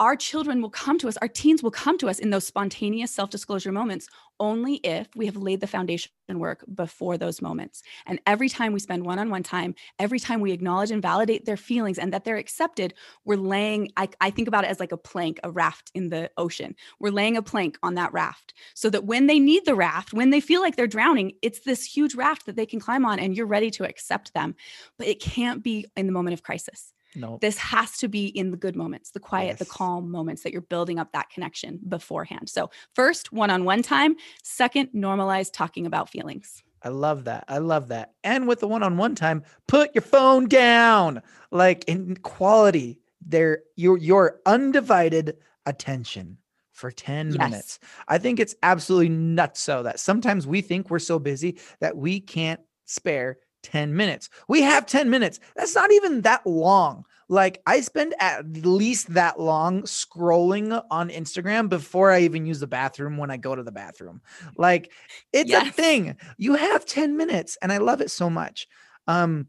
our 0.00 0.16
children 0.16 0.60
will 0.60 0.70
come 0.70 0.98
to 0.98 1.08
us, 1.08 1.16
our 1.18 1.28
teens 1.28 1.62
will 1.62 1.70
come 1.70 1.98
to 1.98 2.08
us 2.08 2.18
in 2.18 2.30
those 2.30 2.46
spontaneous 2.46 3.10
self 3.10 3.30
disclosure 3.30 3.72
moments 3.72 4.08
only 4.40 4.76
if 4.76 5.08
we 5.14 5.26
have 5.26 5.36
laid 5.36 5.60
the 5.60 5.66
foundation 5.66 6.10
work 6.28 6.64
before 6.74 7.16
those 7.16 7.40
moments. 7.40 7.82
And 8.06 8.20
every 8.26 8.48
time 8.48 8.72
we 8.72 8.80
spend 8.80 9.04
one 9.04 9.18
on 9.18 9.30
one 9.30 9.42
time, 9.42 9.74
every 9.98 10.18
time 10.18 10.40
we 10.40 10.52
acknowledge 10.52 10.90
and 10.90 11.02
validate 11.02 11.44
their 11.44 11.56
feelings 11.56 11.98
and 11.98 12.12
that 12.12 12.24
they're 12.24 12.36
accepted, 12.36 12.94
we're 13.24 13.36
laying, 13.36 13.92
I, 13.96 14.08
I, 14.20 14.30
think 14.30 14.48
about 14.48 14.64
it 14.64 14.70
as 14.70 14.80
like 14.80 14.92
a 14.92 14.96
plank, 14.96 15.38
a 15.44 15.50
raft 15.50 15.90
in 15.94 16.08
the 16.08 16.30
ocean. 16.36 16.74
We're 16.98 17.10
laying 17.10 17.36
a 17.36 17.42
plank 17.42 17.78
on 17.82 17.94
that 17.94 18.12
raft 18.12 18.54
so 18.74 18.90
that 18.90 19.04
when 19.04 19.26
they 19.26 19.38
need 19.38 19.64
the 19.66 19.74
raft, 19.74 20.12
when 20.12 20.30
they 20.30 20.40
feel 20.40 20.60
like 20.62 20.76
they're 20.76 20.86
drowning, 20.86 21.32
it's 21.42 21.60
this 21.60 21.84
huge 21.84 22.14
raft 22.14 22.46
that 22.46 22.56
they 22.56 22.66
can 22.66 22.80
climb 22.80 23.04
on 23.04 23.18
and 23.18 23.36
you're 23.36 23.46
ready 23.46 23.70
to 23.72 23.84
accept 23.84 24.34
them. 24.34 24.56
But 24.98 25.06
it 25.06 25.20
can't 25.20 25.62
be 25.62 25.86
in 25.96 26.06
the 26.06 26.12
moment 26.12 26.34
of 26.34 26.42
crisis. 26.42 26.93
No. 27.14 27.38
This 27.40 27.58
has 27.58 27.98
to 27.98 28.08
be 28.08 28.26
in 28.26 28.50
the 28.50 28.56
good 28.56 28.76
moments, 28.76 29.10
the 29.10 29.20
quiet, 29.20 29.48
yes. 29.48 29.58
the 29.58 29.64
calm 29.66 30.10
moments 30.10 30.42
that 30.42 30.52
you're 30.52 30.62
building 30.62 30.98
up 30.98 31.12
that 31.12 31.30
connection 31.30 31.80
beforehand. 31.88 32.48
So, 32.48 32.70
first, 32.94 33.32
one 33.32 33.50
on 33.50 33.64
one 33.64 33.82
time. 33.82 34.16
Second, 34.42 34.90
normalize 34.94 35.50
talking 35.52 35.86
about 35.86 36.08
feelings. 36.08 36.62
I 36.82 36.88
love 36.88 37.24
that. 37.24 37.44
I 37.48 37.58
love 37.58 37.88
that. 37.88 38.12
And 38.22 38.46
with 38.46 38.60
the 38.60 38.68
one 38.68 38.82
on 38.82 38.98
one 38.98 39.14
time, 39.14 39.42
put 39.66 39.94
your 39.94 40.02
phone 40.02 40.48
down. 40.48 41.22
Like 41.50 41.84
in 41.84 42.16
quality, 42.18 43.00
there 43.26 43.60
your 43.76 43.96
your 43.96 44.40
undivided 44.44 45.38
attention 45.64 46.38
for 46.72 46.90
10 46.90 47.32
yes. 47.32 47.38
minutes. 47.38 47.78
I 48.08 48.18
think 48.18 48.40
it's 48.40 48.54
absolutely 48.62 49.08
nuts 49.08 49.60
so 49.60 49.84
that 49.84 50.00
sometimes 50.00 50.46
we 50.46 50.60
think 50.60 50.90
we're 50.90 50.98
so 50.98 51.18
busy 51.18 51.58
that 51.80 51.96
we 51.96 52.20
can't 52.20 52.60
spare 52.84 53.38
10 53.64 53.96
minutes. 53.96 54.28
We 54.46 54.62
have 54.62 54.86
10 54.86 55.10
minutes. 55.10 55.40
That's 55.56 55.74
not 55.74 55.90
even 55.92 56.20
that 56.20 56.46
long. 56.46 57.04
Like 57.28 57.62
I 57.66 57.80
spend 57.80 58.14
at 58.20 58.46
least 58.58 59.14
that 59.14 59.40
long 59.40 59.82
scrolling 59.82 60.80
on 60.90 61.08
Instagram 61.08 61.68
before 61.68 62.10
I 62.10 62.20
even 62.20 62.46
use 62.46 62.60
the 62.60 62.66
bathroom 62.66 63.16
when 63.16 63.30
I 63.30 63.38
go 63.38 63.54
to 63.54 63.62
the 63.62 63.72
bathroom. 63.72 64.20
Like 64.56 64.92
it's 65.32 65.50
yes. 65.50 65.66
a 65.66 65.72
thing. 65.72 66.16
You 66.36 66.54
have 66.54 66.84
10 66.84 67.16
minutes 67.16 67.56
and 67.62 67.72
I 67.72 67.78
love 67.78 68.00
it 68.00 68.10
so 68.10 68.28
much. 68.28 68.68
Um 69.06 69.48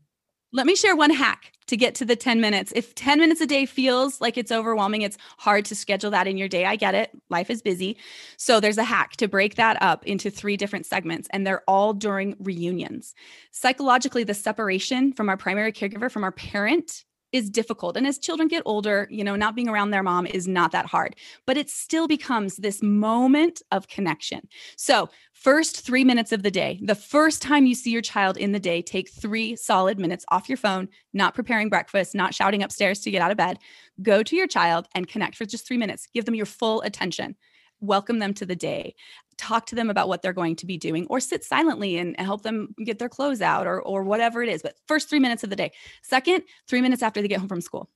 let 0.56 0.66
me 0.66 0.74
share 0.74 0.96
one 0.96 1.10
hack 1.10 1.52
to 1.68 1.76
get 1.76 1.96
to 1.96 2.06
the 2.06 2.16
10 2.16 2.40
minutes. 2.40 2.72
If 2.74 2.96
10 2.96 3.20
minutes 3.20 3.42
a 3.42 3.46
day 3.46 3.66
feels 3.66 4.22
like 4.22 4.38
it's 4.38 4.54
overwhelming, 4.54 5.02
it's 5.02 5.18
hard 5.38 5.66
to 5.66 5.76
schedule 5.76 6.12
that 6.12 6.28
in 6.28 6.38
your 6.38 6.48
day. 6.48 6.64
I 6.64 6.78
get 6.78 6.96
it. 6.96 7.12
Life 7.30 7.50
is 7.50 7.62
busy. 7.62 7.98
So 8.38 8.62
there's 8.62 8.78
a 8.78 8.84
hack 8.84 9.18
to 9.18 9.28
break 9.28 9.56
that 9.56 9.82
up 9.82 10.06
into 10.06 10.30
three 10.30 10.56
different 10.56 10.86
segments, 10.86 11.28
and 11.32 11.46
they're 11.46 11.64
all 11.68 11.94
during 11.94 12.38
reunions. 12.40 13.14
Psychologically, 13.52 14.24
the 14.24 14.34
separation 14.34 15.12
from 15.12 15.28
our 15.28 15.36
primary 15.36 15.74
caregiver, 15.74 16.10
from 16.10 16.24
our 16.24 16.32
parent, 16.32 17.04
is 17.36 17.50
difficult. 17.50 17.98
And 17.98 18.08
as 18.08 18.18
children 18.18 18.48
get 18.48 18.64
older, 18.66 19.08
you 19.12 19.24
know, 19.24 19.36
not 19.36 19.56
being 19.56 19.68
around 19.68 19.92
their 19.92 20.02
mom 20.02 20.26
is 20.26 20.48
not 20.48 20.72
that 20.72 20.86
hard, 20.86 21.16
but 21.46 21.58
it 21.58 21.70
still 21.70 22.08
becomes 22.08 22.56
this 22.56 22.82
moment 22.82 23.62
of 23.72 23.88
connection. 23.88 24.48
So, 24.78 25.10
first 25.34 25.82
three 25.82 26.06
minutes 26.06 26.32
of 26.32 26.44
the 26.44 26.50
day, 26.50 26.80
the 26.82 26.96
first 26.96 27.42
time 27.42 27.66
you 27.66 27.76
see 27.76 27.92
your 27.92 28.02
child 28.02 28.38
in 28.38 28.54
the 28.54 28.60
day, 28.60 28.82
take 28.82 29.10
three 29.10 29.56
solid 29.56 30.00
minutes 30.00 30.26
off 30.30 30.48
your 30.48 30.58
phone, 30.58 30.88
not 31.14 31.36
preparing 31.36 31.70
breakfast, 31.70 32.16
not 32.16 32.34
shouting 32.34 32.64
upstairs 32.64 33.02
to 33.02 33.12
get 33.12 33.22
out 33.22 33.32
of 33.32 33.38
bed. 33.38 33.60
Go 34.02 34.24
to 34.24 34.36
your 34.36 34.48
child 34.48 34.88
and 34.96 35.08
connect 35.08 35.36
for 35.36 35.46
just 35.46 35.68
three 35.68 35.78
minutes. 35.78 36.08
Give 36.14 36.26
them 36.26 36.36
your 36.36 36.46
full 36.46 36.82
attention 36.82 37.36
welcome 37.82 38.20
them 38.20 38.34
to 38.34 38.46
the 38.46 38.56
day 38.56 38.96
talk 39.38 39.66
to 39.66 39.76
them 39.76 39.90
about 39.90 40.08
what 40.08 40.22
they're 40.22 40.34
going 40.34 40.56
to 40.56 40.66
be 40.66 40.78
doing 40.78 41.06
or 41.10 41.20
sit 41.20 41.44
silently 41.44 41.98
and 41.98 42.18
help 42.20 42.42
them 42.42 42.74
get 42.84 43.00
their 43.00 43.10
clothes 43.10 43.42
out 43.42 43.68
or 43.68 43.82
or 43.82 44.04
whatever 44.04 44.42
it 44.42 44.50
is 44.50 44.62
but 44.62 44.76
first 44.88 45.10
3 45.10 45.20
minutes 45.20 45.44
of 45.44 45.50
the 45.50 45.56
day 45.56 45.72
second 46.04 46.44
3 46.68 46.82
minutes 46.82 47.04
after 47.04 47.22
they 47.22 47.28
get 47.28 47.40
home 47.40 47.50
from 47.50 47.62
school 47.62 47.90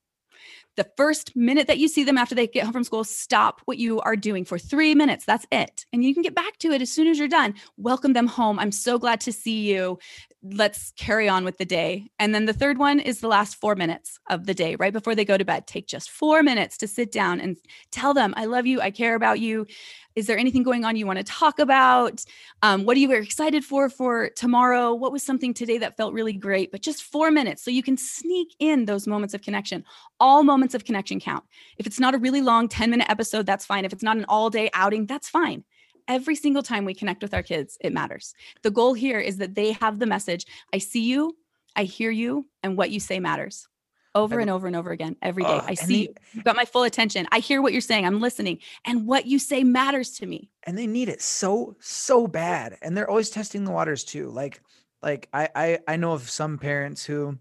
the 0.75 0.89
first 0.95 1.35
minute 1.35 1.67
that 1.67 1.77
you 1.77 1.87
see 1.87 2.03
them 2.03 2.17
after 2.17 2.35
they 2.35 2.47
get 2.47 2.63
home 2.63 2.73
from 2.73 2.83
school, 2.83 3.03
stop 3.03 3.61
what 3.65 3.77
you 3.77 3.99
are 4.01 4.15
doing 4.15 4.45
for 4.45 4.57
three 4.57 4.95
minutes. 4.95 5.25
That's 5.25 5.45
it. 5.51 5.85
And 5.91 6.03
you 6.03 6.13
can 6.13 6.23
get 6.23 6.35
back 6.35 6.57
to 6.59 6.71
it 6.71 6.81
as 6.81 6.91
soon 6.91 7.07
as 7.07 7.19
you're 7.19 7.27
done. 7.27 7.55
Welcome 7.77 8.13
them 8.13 8.27
home. 8.27 8.59
I'm 8.59 8.71
so 8.71 8.97
glad 8.97 9.19
to 9.21 9.31
see 9.31 9.69
you. 9.69 9.99
Let's 10.41 10.93
carry 10.95 11.27
on 11.27 11.43
with 11.43 11.57
the 11.57 11.65
day. 11.65 12.09
And 12.17 12.33
then 12.33 12.45
the 12.45 12.53
third 12.53 12.77
one 12.77 12.99
is 12.99 13.19
the 13.19 13.27
last 13.27 13.55
four 13.55 13.75
minutes 13.75 14.19
of 14.29 14.45
the 14.45 14.53
day, 14.53 14.75
right 14.77 14.93
before 14.93 15.13
they 15.13 15.25
go 15.25 15.37
to 15.37 15.43
bed. 15.43 15.67
Take 15.67 15.87
just 15.87 16.09
four 16.09 16.43
minutes 16.43 16.77
to 16.77 16.87
sit 16.87 17.11
down 17.11 17.41
and 17.41 17.57
tell 17.91 18.13
them, 18.13 18.33
I 18.37 18.45
love 18.45 18.65
you. 18.65 18.79
I 18.79 18.89
care 18.89 19.15
about 19.15 19.39
you. 19.39 19.67
Is 20.15 20.27
there 20.27 20.37
anything 20.37 20.63
going 20.63 20.85
on 20.85 20.95
you 20.95 21.05
want 21.05 21.17
to 21.17 21.23
talk 21.23 21.59
about? 21.59 22.23
Um, 22.61 22.85
what 22.85 22.95
are 22.95 22.99
you 23.01 23.11
excited 23.11 23.65
for 23.65 23.89
for 23.89 24.29
tomorrow? 24.35 24.93
What 24.93 25.11
was 25.11 25.23
something 25.23 25.53
today 25.53 25.77
that 25.79 25.97
felt 25.97 26.13
really 26.13 26.33
great? 26.33 26.71
But 26.71 26.81
just 26.81 27.03
four 27.03 27.31
minutes 27.31 27.63
so 27.63 27.71
you 27.71 27.83
can 27.83 27.97
sneak 27.97 28.55
in 28.59 28.85
those 28.85 29.07
moments 29.07 29.33
of 29.33 29.41
connection. 29.41 29.83
All 30.19 30.43
moments 30.43 30.73
of 30.73 30.85
connection 30.85 31.19
count. 31.19 31.43
If 31.77 31.85
it's 31.85 31.99
not 31.99 32.15
a 32.15 32.17
really 32.17 32.41
long 32.41 32.69
10 32.69 32.89
minute 32.89 33.09
episode, 33.09 33.45
that's 33.45 33.65
fine. 33.65 33.83
If 33.83 33.93
it's 33.93 34.03
not 34.03 34.17
an 34.17 34.25
all 34.29 34.49
day 34.49 34.69
outing, 34.73 35.05
that's 35.05 35.27
fine 35.29 35.63
every 36.09 36.35
single 36.35 36.63
time 36.63 36.83
we 36.83 36.93
connect 36.93 37.21
with 37.21 37.33
our 37.33 37.43
kids, 37.43 37.77
it 37.79 37.93
matters. 37.93 38.33
The 38.63 38.71
goal 38.71 38.93
here 38.93 39.19
is 39.19 39.37
that 39.37 39.55
they 39.55 39.71
have 39.73 39.99
the 39.99 40.05
message 40.05 40.45
I 40.73 40.79
see 40.79 41.03
you, 41.03 41.37
I 41.75 41.83
hear 41.83 42.11
you, 42.11 42.47
and 42.63 42.75
what 42.75 42.91
you 42.91 42.99
say 42.99 43.19
matters 43.21 43.67
over 44.15 44.39
and 44.39 44.49
over 44.49 44.65
and 44.65 44.75
over 44.75 44.91
again 44.91 45.15
every 45.21 45.43
day. 45.43 45.59
Ah, 45.61 45.65
I 45.67 45.75
see 45.75 46.07
they, 46.07 46.13
you. 46.33 46.43
got 46.43 46.55
my 46.55 46.65
full 46.65 46.83
attention. 46.83 47.27
I 47.31 47.39
hear 47.39 47.61
what 47.61 47.71
you're 47.71 47.81
saying. 47.81 48.05
I'm 48.05 48.19
listening. 48.19 48.57
And 48.83 49.05
what 49.05 49.27
you 49.27 49.37
say 49.37 49.63
matters 49.63 50.11
to 50.17 50.25
me. 50.25 50.49
And 50.63 50.75
they 50.75 50.87
need 50.87 51.09
it 51.09 51.21
so, 51.21 51.75
so 51.79 52.25
bad. 52.27 52.77
And 52.81 52.97
they're 52.97 53.09
always 53.09 53.29
testing 53.29 53.63
the 53.63 53.71
waters 53.71 54.03
too. 54.03 54.29
Like, 54.29 54.61
like 55.03 55.29
I 55.31 55.49
I, 55.55 55.79
I 55.87 55.95
know 55.95 56.13
of 56.13 56.27
some 56.27 56.57
parents 56.57 57.05
who 57.05 57.37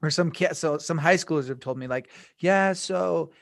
or 0.00 0.10
some 0.10 0.30
kids, 0.30 0.60
so 0.60 0.78
some 0.78 0.98
high 0.98 1.16
schoolers 1.16 1.48
have 1.48 1.60
told 1.60 1.76
me, 1.76 1.88
like, 1.88 2.08
yeah, 2.38 2.72
so 2.72 3.32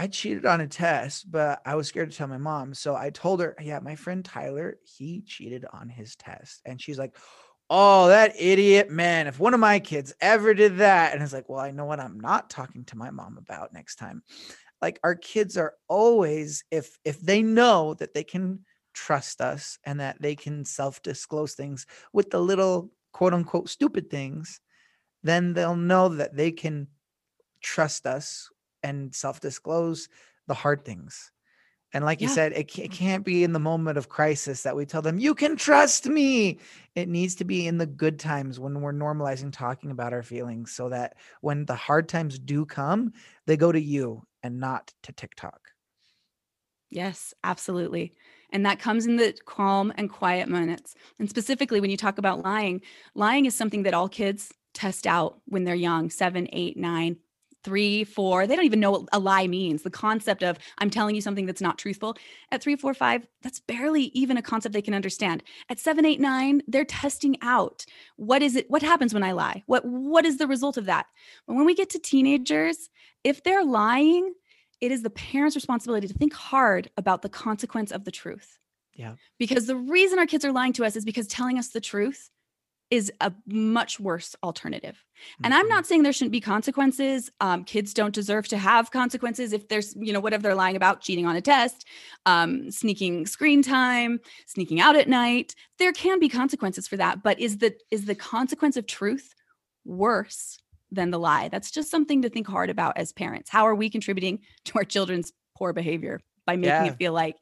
I 0.00 0.06
cheated 0.06 0.46
on 0.46 0.60
a 0.60 0.68
test, 0.68 1.28
but 1.28 1.60
I 1.66 1.74
was 1.74 1.88
scared 1.88 2.12
to 2.12 2.16
tell 2.16 2.28
my 2.28 2.38
mom. 2.38 2.72
So 2.72 2.94
I 2.94 3.10
told 3.10 3.40
her, 3.40 3.56
yeah, 3.60 3.80
my 3.80 3.96
friend 3.96 4.24
Tyler, 4.24 4.78
he 4.84 5.22
cheated 5.22 5.64
on 5.72 5.88
his 5.88 6.14
test. 6.14 6.62
And 6.64 6.80
she's 6.80 7.00
like, 7.00 7.16
oh, 7.68 8.06
that 8.06 8.34
idiot 8.38 8.90
man. 8.90 9.26
If 9.26 9.40
one 9.40 9.54
of 9.54 9.60
my 9.60 9.80
kids 9.80 10.14
ever 10.20 10.54
did 10.54 10.78
that, 10.78 11.14
and 11.14 11.22
it's 11.22 11.32
like, 11.32 11.48
well, 11.48 11.58
I 11.58 11.72
know 11.72 11.84
what 11.84 11.98
I'm 11.98 12.20
not 12.20 12.48
talking 12.48 12.84
to 12.84 12.96
my 12.96 13.10
mom 13.10 13.38
about 13.38 13.72
next 13.72 13.96
time. 13.96 14.22
Like 14.80 15.00
our 15.02 15.16
kids 15.16 15.56
are 15.56 15.74
always, 15.88 16.62
if 16.70 16.96
if 17.04 17.20
they 17.20 17.42
know 17.42 17.94
that 17.94 18.14
they 18.14 18.22
can 18.22 18.60
trust 18.94 19.40
us 19.40 19.78
and 19.84 19.98
that 19.98 20.22
they 20.22 20.36
can 20.36 20.64
self-disclose 20.64 21.54
things 21.54 21.86
with 22.12 22.30
the 22.30 22.40
little 22.40 22.92
quote 23.12 23.34
unquote 23.34 23.68
stupid 23.68 24.10
things, 24.10 24.60
then 25.24 25.54
they'll 25.54 25.74
know 25.74 26.08
that 26.08 26.36
they 26.36 26.52
can 26.52 26.86
trust 27.60 28.06
us 28.06 28.48
and 28.82 29.14
self 29.14 29.40
disclose 29.40 30.08
the 30.46 30.54
hard 30.54 30.84
things. 30.84 31.30
And 31.94 32.04
like 32.04 32.20
yeah. 32.20 32.28
you 32.28 32.34
said, 32.34 32.52
it, 32.52 32.78
it 32.78 32.90
mm. 32.90 32.92
can't 32.92 33.24
be 33.24 33.44
in 33.44 33.52
the 33.52 33.58
moment 33.58 33.96
of 33.96 34.08
crisis 34.08 34.62
that 34.62 34.76
we 34.76 34.84
tell 34.84 35.00
them, 35.00 35.18
you 35.18 35.34
can 35.34 35.56
trust 35.56 36.06
me. 36.06 36.58
It 36.94 37.08
needs 37.08 37.34
to 37.36 37.44
be 37.44 37.66
in 37.66 37.78
the 37.78 37.86
good 37.86 38.18
times 38.18 38.60
when 38.60 38.80
we're 38.80 38.92
normalizing 38.92 39.52
talking 39.52 39.90
about 39.90 40.12
our 40.12 40.22
feelings 40.22 40.72
so 40.72 40.90
that 40.90 41.16
when 41.40 41.64
the 41.64 41.74
hard 41.74 42.08
times 42.08 42.38
do 42.38 42.66
come, 42.66 43.12
they 43.46 43.56
go 43.56 43.72
to 43.72 43.80
you 43.80 44.22
and 44.42 44.60
not 44.60 44.92
to 45.04 45.12
TikTok. 45.12 45.60
Yes, 46.90 47.34
absolutely. 47.44 48.14
And 48.50 48.64
that 48.64 48.78
comes 48.78 49.06
in 49.06 49.16
the 49.16 49.36
calm 49.44 49.92
and 49.96 50.08
quiet 50.08 50.48
moments. 50.48 50.94
And 51.18 51.28
specifically, 51.28 51.80
when 51.80 51.90
you 51.90 51.98
talk 51.98 52.18
about 52.18 52.42
lying, 52.42 52.80
lying 53.14 53.44
is 53.46 53.54
something 53.54 53.82
that 53.82 53.94
all 53.94 54.08
kids 54.08 54.52
test 54.72 55.06
out 55.06 55.40
when 55.46 55.64
they're 55.64 55.74
young 55.74 56.08
seven, 56.08 56.48
eight, 56.52 56.76
nine, 56.76 57.16
three, 57.68 58.02
four, 58.02 58.46
they 58.46 58.56
don't 58.56 58.64
even 58.64 58.80
know 58.80 58.92
what 58.92 59.08
a 59.12 59.18
lie 59.18 59.46
means. 59.46 59.82
The 59.82 59.90
concept 59.90 60.42
of 60.42 60.58
I'm 60.78 60.88
telling 60.88 61.14
you 61.14 61.20
something 61.20 61.44
that's 61.44 61.60
not 61.60 61.76
truthful 61.76 62.16
at 62.50 62.62
three, 62.62 62.76
four, 62.76 62.94
five, 62.94 63.26
that's 63.42 63.60
barely 63.60 64.04
even 64.14 64.38
a 64.38 64.42
concept 64.42 64.72
they 64.72 64.80
can 64.80 64.94
understand. 64.94 65.42
At 65.68 65.78
seven, 65.78 66.06
eight, 66.06 66.18
nine, 66.18 66.62
they're 66.66 66.86
testing 66.86 67.36
out 67.42 67.84
what 68.16 68.42
is 68.42 68.56
it, 68.56 68.70
what 68.70 68.82
happens 68.82 69.12
when 69.12 69.22
I 69.22 69.32
lie? 69.32 69.64
What 69.66 69.84
what 69.84 70.24
is 70.24 70.38
the 70.38 70.46
result 70.46 70.78
of 70.78 70.86
that? 70.86 71.06
But 71.46 71.56
when 71.56 71.66
we 71.66 71.74
get 71.74 71.90
to 71.90 71.98
teenagers, 71.98 72.88
if 73.22 73.42
they're 73.42 73.64
lying, 73.64 74.32
it 74.80 74.90
is 74.90 75.02
the 75.02 75.10
parent's 75.10 75.56
responsibility 75.56 76.08
to 76.08 76.14
think 76.14 76.32
hard 76.32 76.90
about 76.96 77.20
the 77.20 77.28
consequence 77.28 77.92
of 77.92 78.04
the 78.04 78.10
truth. 78.10 78.58
Yeah. 78.94 79.14
Because 79.38 79.66
the 79.66 79.76
reason 79.76 80.18
our 80.18 80.26
kids 80.26 80.44
are 80.44 80.52
lying 80.52 80.72
to 80.74 80.84
us 80.84 80.96
is 80.96 81.04
because 81.04 81.26
telling 81.26 81.58
us 81.58 81.68
the 81.68 81.80
truth 81.80 82.30
is 82.90 83.12
a 83.20 83.32
much 83.46 84.00
worse 84.00 84.34
alternative. 84.42 85.04
And 85.42 85.52
I'm 85.52 85.64
mm-hmm. 85.64 85.74
not 85.74 85.86
saying 85.86 86.02
there 86.02 86.12
shouldn't 86.12 86.32
be 86.32 86.40
consequences. 86.40 87.30
Um, 87.40 87.64
kids 87.64 87.92
don't 87.92 88.14
deserve 88.14 88.48
to 88.48 88.58
have 88.58 88.90
consequences 88.90 89.52
if 89.52 89.68
there's, 89.68 89.94
you 89.96 90.12
know, 90.12 90.20
whatever 90.20 90.42
they're 90.42 90.54
lying 90.54 90.76
about, 90.76 91.00
cheating 91.00 91.26
on 91.26 91.36
a 91.36 91.40
test, 91.40 91.84
um, 92.24 92.70
sneaking 92.70 93.26
screen 93.26 93.62
time, 93.62 94.20
sneaking 94.46 94.80
out 94.80 94.96
at 94.96 95.08
night. 95.08 95.54
There 95.78 95.92
can 95.92 96.18
be 96.18 96.28
consequences 96.28 96.88
for 96.88 96.96
that. 96.96 97.22
But 97.22 97.38
is 97.40 97.58
the 97.58 97.74
is 97.90 98.06
the 98.06 98.14
consequence 98.14 98.76
of 98.76 98.86
truth 98.86 99.34
worse 99.84 100.58
than 100.90 101.10
the 101.10 101.18
lie? 101.18 101.48
That's 101.48 101.70
just 101.70 101.90
something 101.90 102.22
to 102.22 102.30
think 102.30 102.46
hard 102.46 102.70
about 102.70 102.96
as 102.96 103.12
parents. 103.12 103.50
How 103.50 103.66
are 103.66 103.74
we 103.74 103.90
contributing 103.90 104.40
to 104.66 104.78
our 104.78 104.84
children's 104.84 105.32
poor 105.56 105.72
behavior 105.72 106.20
by 106.46 106.56
making 106.56 106.86
yeah. 106.86 106.92
it 106.92 106.96
feel 106.96 107.12
like 107.12 107.36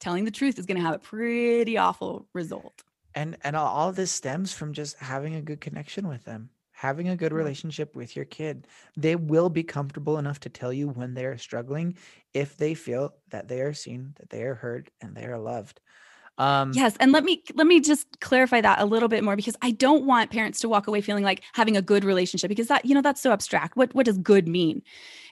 telling 0.00 0.24
the 0.24 0.30
truth 0.30 0.58
is 0.58 0.66
going 0.66 0.76
to 0.76 0.82
have 0.82 0.94
a 0.94 0.98
pretty 0.98 1.78
awful 1.78 2.26
result? 2.34 2.82
And 3.14 3.36
and 3.42 3.56
all 3.56 3.88
of 3.88 3.96
this 3.96 4.10
stems 4.10 4.52
from 4.52 4.72
just 4.72 4.96
having 4.98 5.34
a 5.34 5.42
good 5.42 5.60
connection 5.60 6.08
with 6.08 6.24
them 6.24 6.50
having 6.72 7.08
a 7.08 7.16
good 7.16 7.32
relationship 7.32 7.94
with 7.94 8.16
your 8.16 8.24
kid 8.24 8.66
they 8.96 9.16
will 9.16 9.48
be 9.48 9.62
comfortable 9.62 10.18
enough 10.18 10.40
to 10.40 10.48
tell 10.48 10.72
you 10.72 10.88
when 10.88 11.14
they're 11.14 11.38
struggling 11.38 11.96
if 12.34 12.56
they 12.56 12.74
feel 12.74 13.14
that 13.30 13.48
they 13.48 13.60
are 13.60 13.74
seen 13.74 14.14
that 14.18 14.30
they 14.30 14.42
are 14.42 14.54
heard 14.54 14.90
and 15.00 15.14
they 15.14 15.24
are 15.24 15.38
loved 15.38 15.80
um, 16.38 16.72
yes, 16.74 16.96
and 16.98 17.12
let 17.12 17.24
me 17.24 17.42
let 17.54 17.66
me 17.66 17.78
just 17.78 18.20
clarify 18.20 18.60
that 18.62 18.80
a 18.80 18.86
little 18.86 19.08
bit 19.08 19.22
more 19.22 19.36
because 19.36 19.56
I 19.60 19.70
don't 19.70 20.06
want 20.06 20.30
parents 20.30 20.60
to 20.60 20.68
walk 20.68 20.86
away 20.86 21.02
feeling 21.02 21.24
like 21.24 21.42
having 21.52 21.76
a 21.76 21.82
good 21.82 22.04
relationship 22.04 22.48
because 22.48 22.68
that 22.68 22.84
you 22.86 22.94
know 22.94 23.02
that's 23.02 23.20
so 23.20 23.32
abstract. 23.32 23.76
What 23.76 23.94
what 23.94 24.06
does 24.06 24.16
good 24.18 24.48
mean? 24.48 24.82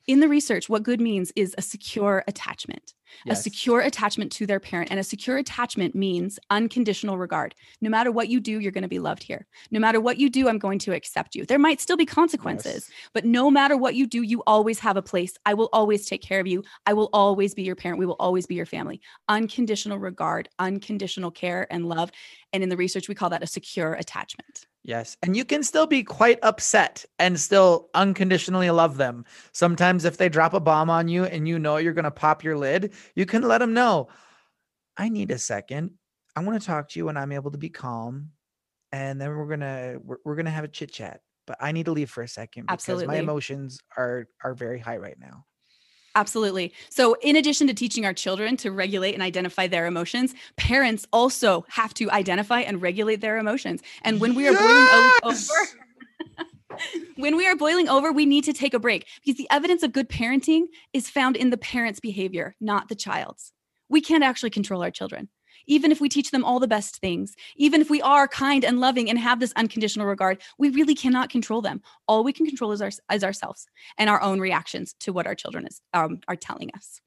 In 0.07 0.21
the 0.21 0.29
research, 0.29 0.69
what 0.69 0.83
good 0.83 1.01
means 1.01 1.33
is 1.37 1.55
a 1.59 1.63
secure 1.63 2.25
attachment 2.27 2.95
yes. 3.25 3.39
a 3.39 3.43
secure 3.43 3.81
attachment 3.81 4.33
to 4.33 4.47
their 4.47 4.61
parent. 4.61 4.91
And 4.91 5.01
a 5.01 5.05
secure 5.05 5.39
attachment 5.39 5.95
means 5.95 6.39
unconditional 6.51 7.19
regard. 7.19 7.55
No 7.81 7.91
matter 7.91 8.11
what 8.11 8.29
you 8.29 8.41
do, 8.41 8.61
you're 8.61 8.73
going 8.73 8.83
to 8.83 8.89
be 8.89 8.99
loved 8.99 9.23
here. 9.23 9.47
No 9.71 9.81
matter 9.81 10.01
what 10.01 10.19
you 10.19 10.31
do, 10.31 10.49
I'm 10.49 10.59
going 10.59 10.79
to 10.81 10.95
accept 10.95 11.35
you. 11.35 11.45
There 11.45 11.59
might 11.59 11.81
still 11.81 11.97
be 11.97 12.07
consequences, 12.07 12.89
yes. 12.89 12.91
but 13.13 13.25
no 13.25 13.51
matter 13.51 13.77
what 13.77 13.95
you 13.95 14.07
do, 14.07 14.23
you 14.23 14.43
always 14.47 14.79
have 14.81 14.97
a 14.97 15.03
place. 15.03 15.37
I 15.47 15.55
will 15.55 15.69
always 15.73 16.07
take 16.07 16.23
care 16.23 16.41
of 16.41 16.47
you. 16.47 16.63
I 16.87 16.93
will 16.93 17.11
always 17.13 17.55
be 17.55 17.63
your 17.63 17.77
parent. 17.77 17.99
We 17.99 18.07
will 18.07 18.17
always 18.19 18.47
be 18.47 18.55
your 18.55 18.67
family. 18.67 19.01
Unconditional 19.29 19.99
regard, 19.99 20.49
unconditional 20.59 21.31
care 21.31 21.67
and 21.71 21.87
love. 21.87 22.11
And 22.53 22.63
in 22.63 22.69
the 22.69 22.77
research, 22.77 23.09
we 23.09 23.15
call 23.15 23.31
that 23.31 23.43
a 23.43 23.47
secure 23.47 23.95
attachment. 23.95 24.67
Yes. 24.83 25.17
And 25.23 25.37
you 25.37 25.45
can 25.45 25.63
still 25.63 25.87
be 25.87 26.03
quite 26.03 26.39
upset 26.43 27.05
and 27.19 27.39
still 27.39 27.91
unconditionally 27.95 28.71
love 28.71 28.97
them. 28.97 29.25
Sometimes, 29.53 30.05
if 30.05 30.17
they 30.17 30.29
drop 30.29 30.55
a 30.55 30.61
bomb 30.61 30.89
on 30.89 31.09
you 31.09 31.25
and 31.25 31.47
you 31.47 31.59
know 31.59 31.77
you're 31.77 31.93
going 31.93 32.05
to 32.05 32.11
pop 32.11 32.43
your 32.43 32.57
lid, 32.57 32.93
you 33.15 33.27
can 33.27 33.43
let 33.43 33.59
them 33.59 33.75
know, 33.75 34.09
I 34.97 35.09
need 35.09 35.31
a 35.31 35.39
second. 35.39 35.93
I 36.35 36.43
want 36.43 36.61
to 36.61 36.67
talk 36.67 36.89
to 36.91 36.99
you 36.99 37.07
when 37.07 37.17
I'm 37.17 37.33
able 37.33 37.51
to 37.51 37.59
be 37.59 37.69
calm. 37.69 38.31
And 38.93 39.21
then 39.21 39.29
we're 39.29 39.47
going 39.47 39.61
to, 39.61 40.01
we're, 40.03 40.17
we're 40.25 40.35
going 40.35 40.47
to 40.47 40.51
have 40.51 40.65
a 40.65 40.69
chit 40.69 40.93
chat, 40.93 41.21
but 41.47 41.57
I 41.61 41.73
need 41.73 41.85
to 41.85 41.93
leave 41.93 42.11
for 42.11 42.23
a 42.23 42.29
second 42.29 42.65
because 42.65 42.75
Absolutely. 42.75 43.07
my 43.07 43.17
emotions 43.17 43.79
are, 43.97 44.27
are 44.43 44.55
very 44.55 44.79
high 44.79 44.97
right 44.97 45.19
now. 45.19 45.45
Absolutely. 46.17 46.73
So, 46.89 47.15
in 47.23 47.37
addition 47.37 47.67
to 47.69 47.75
teaching 47.75 48.05
our 48.05 48.13
children 48.13 48.57
to 48.59 48.73
regulate 48.73 49.15
and 49.15 49.23
identify 49.23 49.69
their 49.69 49.87
emotions, 49.87 50.35
parents 50.57 51.07
also 51.13 51.65
have 51.69 51.95
to 51.95 52.11
identify 52.11 52.61
and 52.61 52.83
regulate 52.83 53.21
their 53.21 53.39
emotions. 53.39 53.81
And 54.03 54.21
when 54.21 54.35
we 54.35 54.49
are 54.49 54.53
yes! 54.53 55.21
boiling 55.23 55.35
over, 55.35 56.45
when 57.17 57.37
we 57.37 57.47
are 57.47 57.55
boiling 57.55 57.89
over, 57.89 58.11
we 58.11 58.27
need 58.27 58.45
to 58.45 58.53
take 58.53 58.75
a 58.75 58.81
break 58.81 59.07
because 59.25 59.39
the 59.39 59.49
evidence 59.51 59.83
of 59.83 59.93
good 59.93 60.09
parenting 60.09 60.65
is 60.93 61.09
found 61.09 61.37
in 61.37 61.51
the 61.51 61.57
parent's 61.57 62.01
behavior, 62.01 62.57
not 62.61 62.89
the 62.89 62.97
child's. 62.97 63.53
We 63.91 64.01
can't 64.01 64.25
actually 64.25 64.51
control 64.51 64.83
our 64.83 64.91
children 64.91 65.29
even 65.67 65.93
if 65.93 66.01
we 66.01 66.09
teach 66.09 66.31
them 66.31 66.45
all 66.45 66.59
the 66.59 66.69
best 66.69 66.97
things, 66.97 67.35
even 67.57 67.81
if 67.81 67.91
we 67.91 68.03
are 68.03 68.29
kind 68.29 68.65
and 68.65 68.81
loving 68.81 69.09
and 69.09 69.19
have 69.19 69.41
this 69.41 69.53
unconditional 69.57 70.07
regard, 70.07 70.43
we 70.59 70.71
really 70.71 70.95
cannot 70.95 71.31
control 71.31 71.63
them. 71.63 71.81
All 72.09 72.25
we 72.25 72.33
can 72.33 72.47
control 72.47 72.73
is, 72.73 72.83
our, 72.83 72.91
is 73.13 73.25
ourselves 73.25 73.67
and 73.99 74.11
our 74.11 74.21
own 74.21 74.41
reactions 74.41 74.95
to 75.01 75.13
what 75.13 75.27
our 75.27 75.35
children 75.35 75.67
is 75.67 75.81
um, 75.93 76.21
are 76.29 76.37
telling 76.37 76.71
us. 76.75 77.01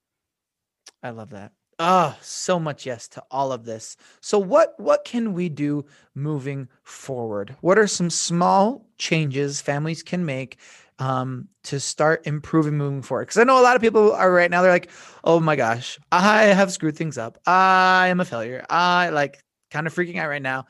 I 1.02 1.10
love 1.10 1.32
that. 1.32 1.52
Ah, 1.80 2.16
oh, 2.16 2.20
so 2.22 2.60
much 2.60 2.86
yes 2.86 3.08
to 3.10 3.24
all 3.32 3.52
of 3.52 3.66
this. 3.66 3.98
So 4.22 4.38
what 4.38 4.76
what 4.80 5.04
can 5.06 5.34
we 5.34 5.50
do 5.50 5.86
moving 6.14 6.70
forward? 6.84 7.56
What 7.62 7.80
are 7.80 7.88
some 7.88 8.12
small 8.12 8.88
changes 9.00 9.60
families 9.60 10.04
can 10.04 10.24
make 10.24 10.60
um, 11.00 11.48
to 11.64 11.80
start 11.80 12.26
improving 12.28 12.78
moving 12.78 13.02
forward. 13.02 13.26
Because 13.26 13.38
I 13.38 13.44
know 13.44 13.60
a 13.60 13.64
lot 13.64 13.76
of 13.76 13.82
people 13.82 14.14
are 14.14 14.32
right 14.32 14.50
now, 14.50 14.62
they're 14.62 14.72
like, 14.72 14.92
oh 15.24 15.40
my 15.40 15.56
gosh, 15.56 16.00
I 16.12 16.44
have 16.46 16.72
screwed 16.72 16.98
things 16.98 17.18
up. 17.18 17.38
I 17.46 18.08
am 18.08 18.20
a 18.20 18.26
failure. 18.26 18.66
I 18.70 19.10
like 19.10 19.44
kind 19.72 19.88
of 19.88 19.94
freaking 19.94 20.18
out 20.18 20.30
right 20.30 20.42
now. 20.42 20.66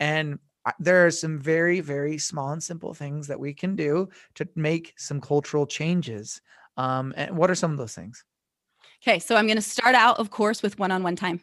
And 0.00 0.38
there 0.78 1.06
are 1.06 1.10
some 1.10 1.38
very, 1.38 1.80
very 1.80 2.18
small 2.18 2.50
and 2.50 2.62
simple 2.62 2.94
things 2.94 3.26
that 3.28 3.40
we 3.40 3.54
can 3.54 3.76
do 3.76 4.08
to 4.34 4.48
make 4.54 4.94
some 4.96 5.20
cultural 5.20 5.66
changes. 5.66 6.40
Um, 6.76 7.14
and 7.16 7.36
what 7.36 7.50
are 7.50 7.54
some 7.54 7.72
of 7.72 7.78
those 7.78 7.94
things? 7.94 8.24
Okay, 9.02 9.18
so 9.18 9.36
I'm 9.36 9.46
going 9.46 9.56
to 9.56 9.62
start 9.62 9.94
out, 9.94 10.18
of 10.18 10.30
course, 10.30 10.62
with 10.62 10.78
one 10.78 10.90
on 10.90 11.02
one 11.02 11.16
time. 11.16 11.40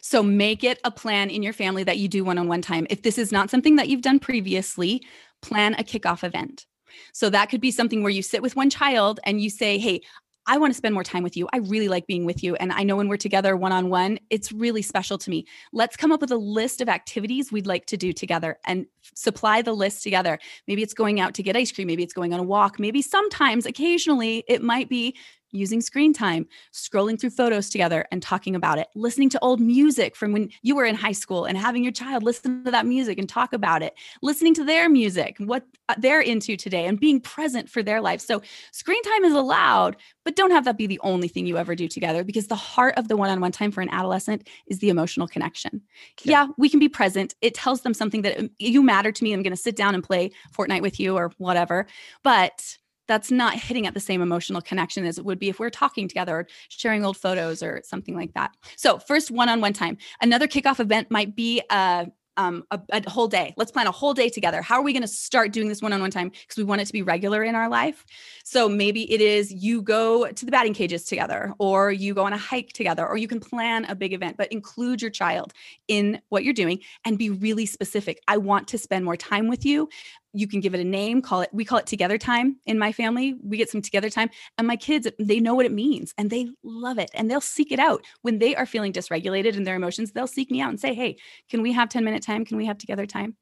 So 0.00 0.22
make 0.22 0.64
it 0.64 0.78
a 0.84 0.90
plan 0.90 1.30
in 1.30 1.42
your 1.42 1.52
family 1.52 1.84
that 1.84 1.98
you 1.98 2.08
do 2.08 2.24
one 2.24 2.38
on 2.38 2.48
one 2.48 2.62
time. 2.62 2.86
If 2.90 3.02
this 3.02 3.18
is 3.18 3.32
not 3.32 3.50
something 3.50 3.76
that 3.76 3.88
you've 3.88 4.02
done 4.02 4.18
previously, 4.18 5.02
plan 5.40 5.74
a 5.74 5.84
kickoff 5.84 6.24
event. 6.24 6.66
So 7.12 7.30
that 7.30 7.50
could 7.50 7.60
be 7.60 7.70
something 7.70 8.02
where 8.02 8.10
you 8.10 8.22
sit 8.22 8.42
with 8.42 8.56
one 8.56 8.70
child 8.70 9.20
and 9.24 9.40
you 9.40 9.50
say, 9.50 9.78
Hey, 9.78 10.02
I 10.50 10.56
want 10.56 10.72
to 10.72 10.76
spend 10.76 10.94
more 10.94 11.04
time 11.04 11.22
with 11.22 11.36
you. 11.36 11.46
I 11.52 11.58
really 11.58 11.88
like 11.88 12.06
being 12.06 12.24
with 12.24 12.42
you. 12.42 12.54
And 12.54 12.72
I 12.72 12.82
know 12.82 12.96
when 12.96 13.06
we're 13.06 13.18
together 13.18 13.54
one 13.54 13.70
on 13.70 13.90
one, 13.90 14.18
it's 14.30 14.50
really 14.50 14.80
special 14.80 15.18
to 15.18 15.28
me. 15.28 15.44
Let's 15.74 15.94
come 15.94 16.10
up 16.10 16.22
with 16.22 16.30
a 16.30 16.38
list 16.38 16.80
of 16.80 16.88
activities 16.88 17.52
we'd 17.52 17.66
like 17.66 17.84
to 17.86 17.98
do 17.98 18.14
together 18.14 18.58
and 18.64 18.86
supply 19.14 19.60
the 19.60 19.74
list 19.74 20.02
together. 20.02 20.38
Maybe 20.66 20.82
it's 20.82 20.94
going 20.94 21.20
out 21.20 21.34
to 21.34 21.42
get 21.42 21.54
ice 21.54 21.70
cream. 21.70 21.86
Maybe 21.86 22.02
it's 22.02 22.14
going 22.14 22.32
on 22.32 22.40
a 22.40 22.44
walk. 22.44 22.80
Maybe 22.80 23.02
sometimes, 23.02 23.66
occasionally, 23.66 24.42
it 24.48 24.62
might 24.62 24.88
be 24.88 25.14
using 25.50 25.80
screen 25.80 26.12
time, 26.12 26.46
scrolling 26.72 27.20
through 27.20 27.30
photos 27.30 27.70
together 27.70 28.06
and 28.10 28.22
talking 28.22 28.54
about 28.54 28.78
it, 28.78 28.88
listening 28.94 29.28
to 29.30 29.38
old 29.40 29.60
music 29.60 30.16
from 30.16 30.32
when 30.32 30.50
you 30.62 30.74
were 30.74 30.84
in 30.84 30.94
high 30.94 31.12
school 31.12 31.44
and 31.44 31.56
having 31.56 31.82
your 31.82 31.92
child 31.92 32.22
listen 32.22 32.64
to 32.64 32.70
that 32.70 32.86
music 32.86 33.18
and 33.18 33.28
talk 33.28 33.52
about 33.52 33.82
it, 33.82 33.94
listening 34.22 34.54
to 34.54 34.64
their 34.64 34.88
music, 34.88 35.36
what 35.38 35.64
uh, 35.88 35.94
they're 35.98 36.20
into 36.20 36.56
today, 36.56 36.86
and 36.86 37.00
being 37.00 37.20
present 37.20 37.68
for 37.68 37.82
their 37.82 38.00
life. 38.00 38.20
So, 38.20 38.42
screen 38.72 39.02
time 39.02 39.24
is 39.24 39.34
allowed, 39.34 39.96
but 40.24 40.36
don't 40.36 40.50
have 40.50 40.64
that 40.64 40.76
be 40.76 40.86
the 40.86 41.00
only 41.02 41.28
thing 41.28 41.46
you 41.46 41.56
ever 41.56 41.74
do 41.74 41.88
together 41.88 42.24
because 42.24 42.48
the 42.48 42.56
heart 42.56 42.94
of 42.96 43.08
the 43.08 43.16
one 43.16 43.30
on 43.30 43.40
one 43.40 43.52
time 43.52 43.70
for 43.70 43.80
an 43.80 43.88
adolescent 43.90 44.48
is 44.66 44.78
the 44.80 44.90
emotional 44.90 45.26
connection. 45.26 45.82
Okay. 46.20 46.30
Yeah, 46.30 46.48
we 46.58 46.68
can 46.68 46.80
be 46.80 46.88
present. 46.88 47.34
It 47.40 47.54
tells 47.54 47.82
them 47.82 47.94
something 47.94 48.22
that 48.22 48.38
um, 48.38 48.50
you 48.58 48.82
matter 48.82 49.12
to 49.12 49.24
me. 49.24 49.32
I'm 49.32 49.42
going 49.42 49.52
to 49.52 49.56
sit 49.56 49.76
down 49.76 49.94
and 49.94 50.04
play 50.04 50.30
Fortnite 50.56 50.82
with 50.82 51.00
you 51.00 51.16
or 51.16 51.32
whatever. 51.38 51.86
But 52.22 52.76
that's 53.08 53.30
not 53.30 53.54
hitting 53.54 53.86
at 53.86 53.94
the 53.94 54.00
same 54.00 54.22
emotional 54.22 54.60
connection 54.60 55.04
as 55.04 55.18
it 55.18 55.24
would 55.24 55.38
be 55.38 55.48
if 55.48 55.58
we 55.58 55.66
are 55.66 55.70
talking 55.70 56.06
together 56.06 56.36
or 56.36 56.46
sharing 56.68 57.04
old 57.04 57.16
photos 57.16 57.62
or 57.62 57.82
something 57.84 58.14
like 58.14 58.34
that. 58.34 58.54
So, 58.76 58.98
first 58.98 59.30
one 59.30 59.48
on 59.48 59.60
one 59.60 59.72
time. 59.72 59.96
Another 60.20 60.46
kickoff 60.46 60.78
event 60.78 61.10
might 61.10 61.34
be 61.34 61.62
a 61.70 62.06
um, 62.38 62.64
a, 62.70 62.80
a, 62.90 63.10
whole 63.10 63.26
day. 63.26 63.52
Let's 63.56 63.72
plan 63.72 63.88
a 63.88 63.90
whole 63.90 64.14
day 64.14 64.28
together. 64.28 64.62
How 64.62 64.76
are 64.76 64.82
we 64.82 64.92
going 64.92 65.02
to 65.02 65.08
start 65.08 65.52
doing 65.52 65.68
this 65.68 65.82
one 65.82 65.92
on 65.92 66.00
one 66.00 66.12
time? 66.12 66.28
Because 66.28 66.56
we 66.56 66.62
want 66.62 66.80
it 66.80 66.86
to 66.86 66.92
be 66.92 67.02
regular 67.02 67.42
in 67.42 67.56
our 67.56 67.68
life. 67.68 68.06
So 68.44 68.68
maybe 68.68 69.12
it 69.12 69.20
is 69.20 69.52
you 69.52 69.82
go 69.82 70.30
to 70.30 70.44
the 70.44 70.52
batting 70.52 70.72
cages 70.72 71.04
together, 71.04 71.52
or 71.58 71.90
you 71.90 72.14
go 72.14 72.24
on 72.24 72.32
a 72.32 72.38
hike 72.38 72.72
together, 72.72 73.04
or 73.04 73.16
you 73.16 73.26
can 73.26 73.40
plan 73.40 73.84
a 73.86 73.96
big 73.96 74.12
event, 74.12 74.36
but 74.36 74.50
include 74.52 75.02
your 75.02 75.10
child 75.10 75.52
in 75.88 76.20
what 76.28 76.44
you're 76.44 76.54
doing 76.54 76.78
and 77.04 77.18
be 77.18 77.28
really 77.28 77.66
specific. 77.66 78.22
I 78.28 78.36
want 78.36 78.68
to 78.68 78.78
spend 78.78 79.04
more 79.04 79.16
time 79.16 79.48
with 79.48 79.66
you 79.66 79.88
you 80.32 80.46
can 80.46 80.60
give 80.60 80.74
it 80.74 80.80
a 80.80 80.84
name 80.84 81.22
call 81.22 81.40
it 81.40 81.50
we 81.52 81.64
call 81.64 81.78
it 81.78 81.86
together 81.86 82.18
time 82.18 82.56
in 82.66 82.78
my 82.78 82.92
family. 82.92 83.34
We 83.42 83.56
get 83.56 83.70
some 83.70 83.82
together 83.82 84.10
time 84.10 84.30
and 84.56 84.66
my 84.66 84.76
kids 84.76 85.08
they 85.18 85.40
know 85.40 85.54
what 85.54 85.66
it 85.66 85.72
means 85.72 86.14
and 86.18 86.30
they 86.30 86.48
love 86.62 86.98
it 86.98 87.10
and 87.14 87.30
they'll 87.30 87.40
seek 87.40 87.72
it 87.72 87.78
out. 87.78 88.04
When 88.22 88.38
they 88.38 88.54
are 88.54 88.66
feeling 88.66 88.92
dysregulated 88.92 89.56
in 89.56 89.64
their 89.64 89.76
emotions 89.76 90.12
they'll 90.12 90.26
seek 90.26 90.50
me 90.50 90.60
out 90.60 90.70
and 90.70 90.80
say 90.80 90.94
hey 90.94 91.16
can 91.48 91.62
we 91.62 91.72
have 91.72 91.88
10 91.88 92.04
minute 92.04 92.22
time? 92.22 92.44
Can 92.44 92.56
we 92.56 92.66
have 92.66 92.78
together 92.78 93.06
time? 93.06 93.36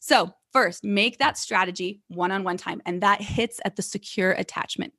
So 0.00 0.30
first 0.52 0.82
make 0.82 1.18
that 1.18 1.36
strategy 1.38 2.00
one-on-one 2.08 2.56
time 2.56 2.80
and 2.86 3.02
that 3.02 3.20
hits 3.20 3.60
at 3.64 3.76
the 3.76 3.82
secure 3.82 4.32
attachment. 4.32 4.92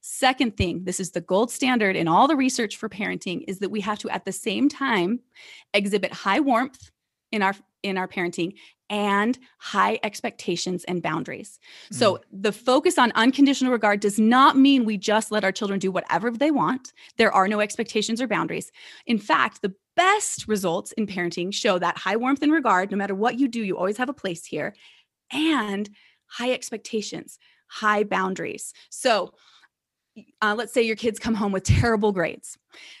Second 0.00 0.56
thing 0.56 0.84
this 0.84 1.00
is 1.00 1.10
the 1.10 1.20
gold 1.20 1.50
standard 1.50 1.96
in 1.96 2.08
all 2.08 2.28
the 2.28 2.36
research 2.36 2.76
for 2.76 2.88
parenting 2.88 3.44
is 3.48 3.58
that 3.58 3.70
we 3.70 3.80
have 3.80 3.98
to 3.98 4.10
at 4.10 4.24
the 4.24 4.32
same 4.32 4.68
time 4.68 5.20
exhibit 5.74 6.12
high 6.12 6.40
warmth 6.40 6.90
in 7.32 7.42
our 7.42 7.54
in 7.82 7.98
our 7.98 8.08
parenting 8.08 8.54
and 8.88 9.38
high 9.58 9.98
expectations 10.02 10.84
and 10.84 11.02
boundaries. 11.02 11.58
Mm. 11.90 11.96
So, 11.96 12.20
the 12.32 12.52
focus 12.52 12.98
on 12.98 13.12
unconditional 13.14 13.72
regard 13.72 14.00
does 14.00 14.18
not 14.18 14.56
mean 14.56 14.84
we 14.84 14.96
just 14.96 15.32
let 15.32 15.44
our 15.44 15.52
children 15.52 15.78
do 15.78 15.90
whatever 15.90 16.30
they 16.30 16.50
want. 16.50 16.92
There 17.16 17.32
are 17.32 17.48
no 17.48 17.60
expectations 17.60 18.20
or 18.20 18.28
boundaries. 18.28 18.70
In 19.06 19.18
fact, 19.18 19.62
the 19.62 19.74
best 19.96 20.46
results 20.46 20.92
in 20.92 21.06
parenting 21.06 21.52
show 21.52 21.78
that 21.78 21.98
high 21.98 22.16
warmth 22.16 22.42
and 22.42 22.52
regard, 22.52 22.90
no 22.90 22.96
matter 22.96 23.14
what 23.14 23.38
you 23.38 23.48
do, 23.48 23.62
you 23.62 23.76
always 23.76 23.96
have 23.96 24.08
a 24.08 24.14
place 24.14 24.44
here, 24.44 24.74
and 25.32 25.90
high 26.26 26.52
expectations, 26.52 27.38
high 27.68 28.04
boundaries. 28.04 28.72
So, 28.90 29.32
uh, 30.40 30.54
let's 30.56 30.72
say 30.72 30.82
your 30.82 30.96
kids 30.96 31.18
come 31.18 31.34
home 31.34 31.52
with 31.52 31.64
terrible 31.64 32.12
grades. 32.12 32.56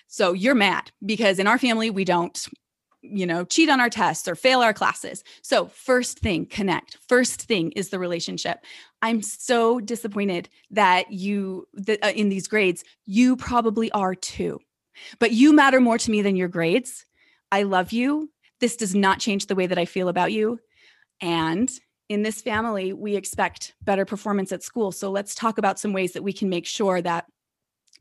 So 0.06 0.32
you're 0.32 0.54
mad 0.54 0.90
because 1.04 1.38
in 1.38 1.46
our 1.46 1.58
family, 1.58 1.90
we 1.90 2.04
don't 2.04 2.46
you 3.10 3.26
know, 3.26 3.44
cheat 3.44 3.68
on 3.68 3.80
our 3.80 3.90
tests 3.90 4.28
or 4.28 4.34
fail 4.34 4.60
our 4.60 4.72
classes. 4.72 5.22
So, 5.42 5.66
first 5.66 6.18
thing, 6.18 6.46
connect. 6.46 6.98
First 7.08 7.42
thing 7.42 7.72
is 7.72 7.90
the 7.90 7.98
relationship. 7.98 8.64
I'm 9.02 9.22
so 9.22 9.80
disappointed 9.80 10.48
that 10.70 11.12
you 11.12 11.66
that 11.74 12.04
uh, 12.04 12.12
in 12.14 12.28
these 12.28 12.48
grades, 12.48 12.84
you 13.04 13.36
probably 13.36 13.90
are 13.92 14.14
too. 14.14 14.60
But 15.18 15.32
you 15.32 15.52
matter 15.52 15.80
more 15.80 15.98
to 15.98 16.10
me 16.10 16.22
than 16.22 16.36
your 16.36 16.48
grades. 16.48 17.04
I 17.52 17.62
love 17.62 17.92
you. 17.92 18.30
This 18.60 18.76
does 18.76 18.94
not 18.94 19.20
change 19.20 19.46
the 19.46 19.54
way 19.54 19.66
that 19.66 19.78
I 19.78 19.84
feel 19.84 20.08
about 20.08 20.32
you. 20.32 20.58
And 21.20 21.70
in 22.08 22.22
this 22.22 22.40
family, 22.40 22.92
we 22.92 23.16
expect 23.16 23.74
better 23.82 24.04
performance 24.04 24.52
at 24.52 24.62
school. 24.62 24.92
So 24.92 25.10
let's 25.10 25.34
talk 25.34 25.58
about 25.58 25.78
some 25.78 25.92
ways 25.92 26.12
that 26.12 26.22
we 26.22 26.32
can 26.32 26.48
make 26.48 26.66
sure 26.66 27.02
that 27.02 27.26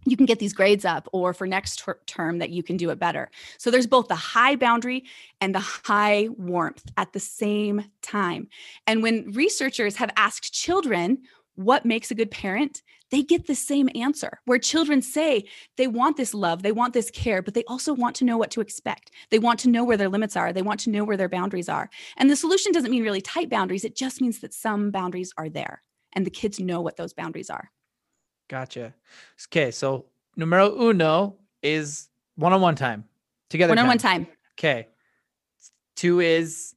you 0.06 0.16
can 0.16 0.26
get 0.26 0.40
these 0.40 0.54
grades 0.54 0.86
up 0.86 1.08
or 1.12 1.34
for 1.34 1.48
next 1.48 1.80
ter- 1.80 2.00
term 2.06 2.40
that 2.40 2.52
you 2.52 2.64
can 2.64 2.78
do 2.78 2.90
it 2.90 3.00
better. 3.00 3.30
So 3.58 3.72
there's 3.72 3.88
both 3.88 4.08
the 4.08 4.16
high 4.16 4.56
boundary 4.56 5.04
and 5.42 5.54
the 5.54 5.60
high 5.60 6.30
warmth 6.38 6.86
at 6.98 7.14
the 7.14 7.20
same 7.20 7.86
time. 8.02 8.48
And 8.88 9.04
when 9.04 9.32
researchers 9.32 9.96
have 9.98 10.12
asked 10.16 10.54
children 10.54 11.24
what 11.56 11.86
makes 11.86 12.12
a 12.12 12.16
good 12.16 12.32
parent, 12.32 12.82
they 13.12 13.24
get 13.24 13.48
the 13.48 13.56
same 13.56 13.90
answer 13.96 14.40
where 14.46 14.58
children 14.60 15.02
say 15.02 15.46
they 15.78 15.88
want 15.88 16.18
this 16.18 16.34
love, 16.34 16.64
they 16.64 16.72
want 16.72 16.94
this 16.94 17.12
care, 17.12 17.42
but 17.42 17.54
they 17.54 17.64
also 17.66 17.94
want 17.94 18.16
to 18.18 18.26
know 18.26 18.38
what 18.38 18.52
to 18.52 18.62
expect. 18.62 19.12
They 19.30 19.40
want 19.40 19.60
to 19.62 19.70
know 19.70 19.84
where 19.84 19.98
their 19.98 20.10
limits 20.10 20.36
are, 20.36 20.52
they 20.52 20.62
want 20.62 20.80
to 20.82 20.90
know 20.90 21.04
where 21.04 21.18
their 21.18 21.30
boundaries 21.30 21.70
are. 21.70 21.90
And 22.18 22.30
the 22.30 22.36
solution 22.36 22.72
doesn't 22.72 22.92
mean 22.92 23.04
really 23.04 23.22
tight 23.22 23.50
boundaries, 23.50 23.86
it 23.86 23.96
just 23.96 24.22
means 24.22 24.40
that 24.40 24.54
some 24.54 24.92
boundaries 24.92 25.34
are 25.38 25.50
there 25.50 25.82
and 26.14 26.26
the 26.26 26.32
kids 26.32 26.60
know 26.60 26.82
what 26.82 26.98
those 26.98 27.14
boundaries 27.14 27.50
are. 27.50 27.72
Gotcha. 28.48 28.94
Okay, 29.48 29.72
so 29.72 30.06
numero 30.36 30.76
uno 30.80 31.36
is 31.62 32.10
one-on-one 32.36 32.76
time 32.76 33.06
together. 33.50 33.72
One-on-one 33.72 33.98
time. 33.98 34.28
Okay. 34.58 34.88
Two 35.96 36.20
is 36.20 36.76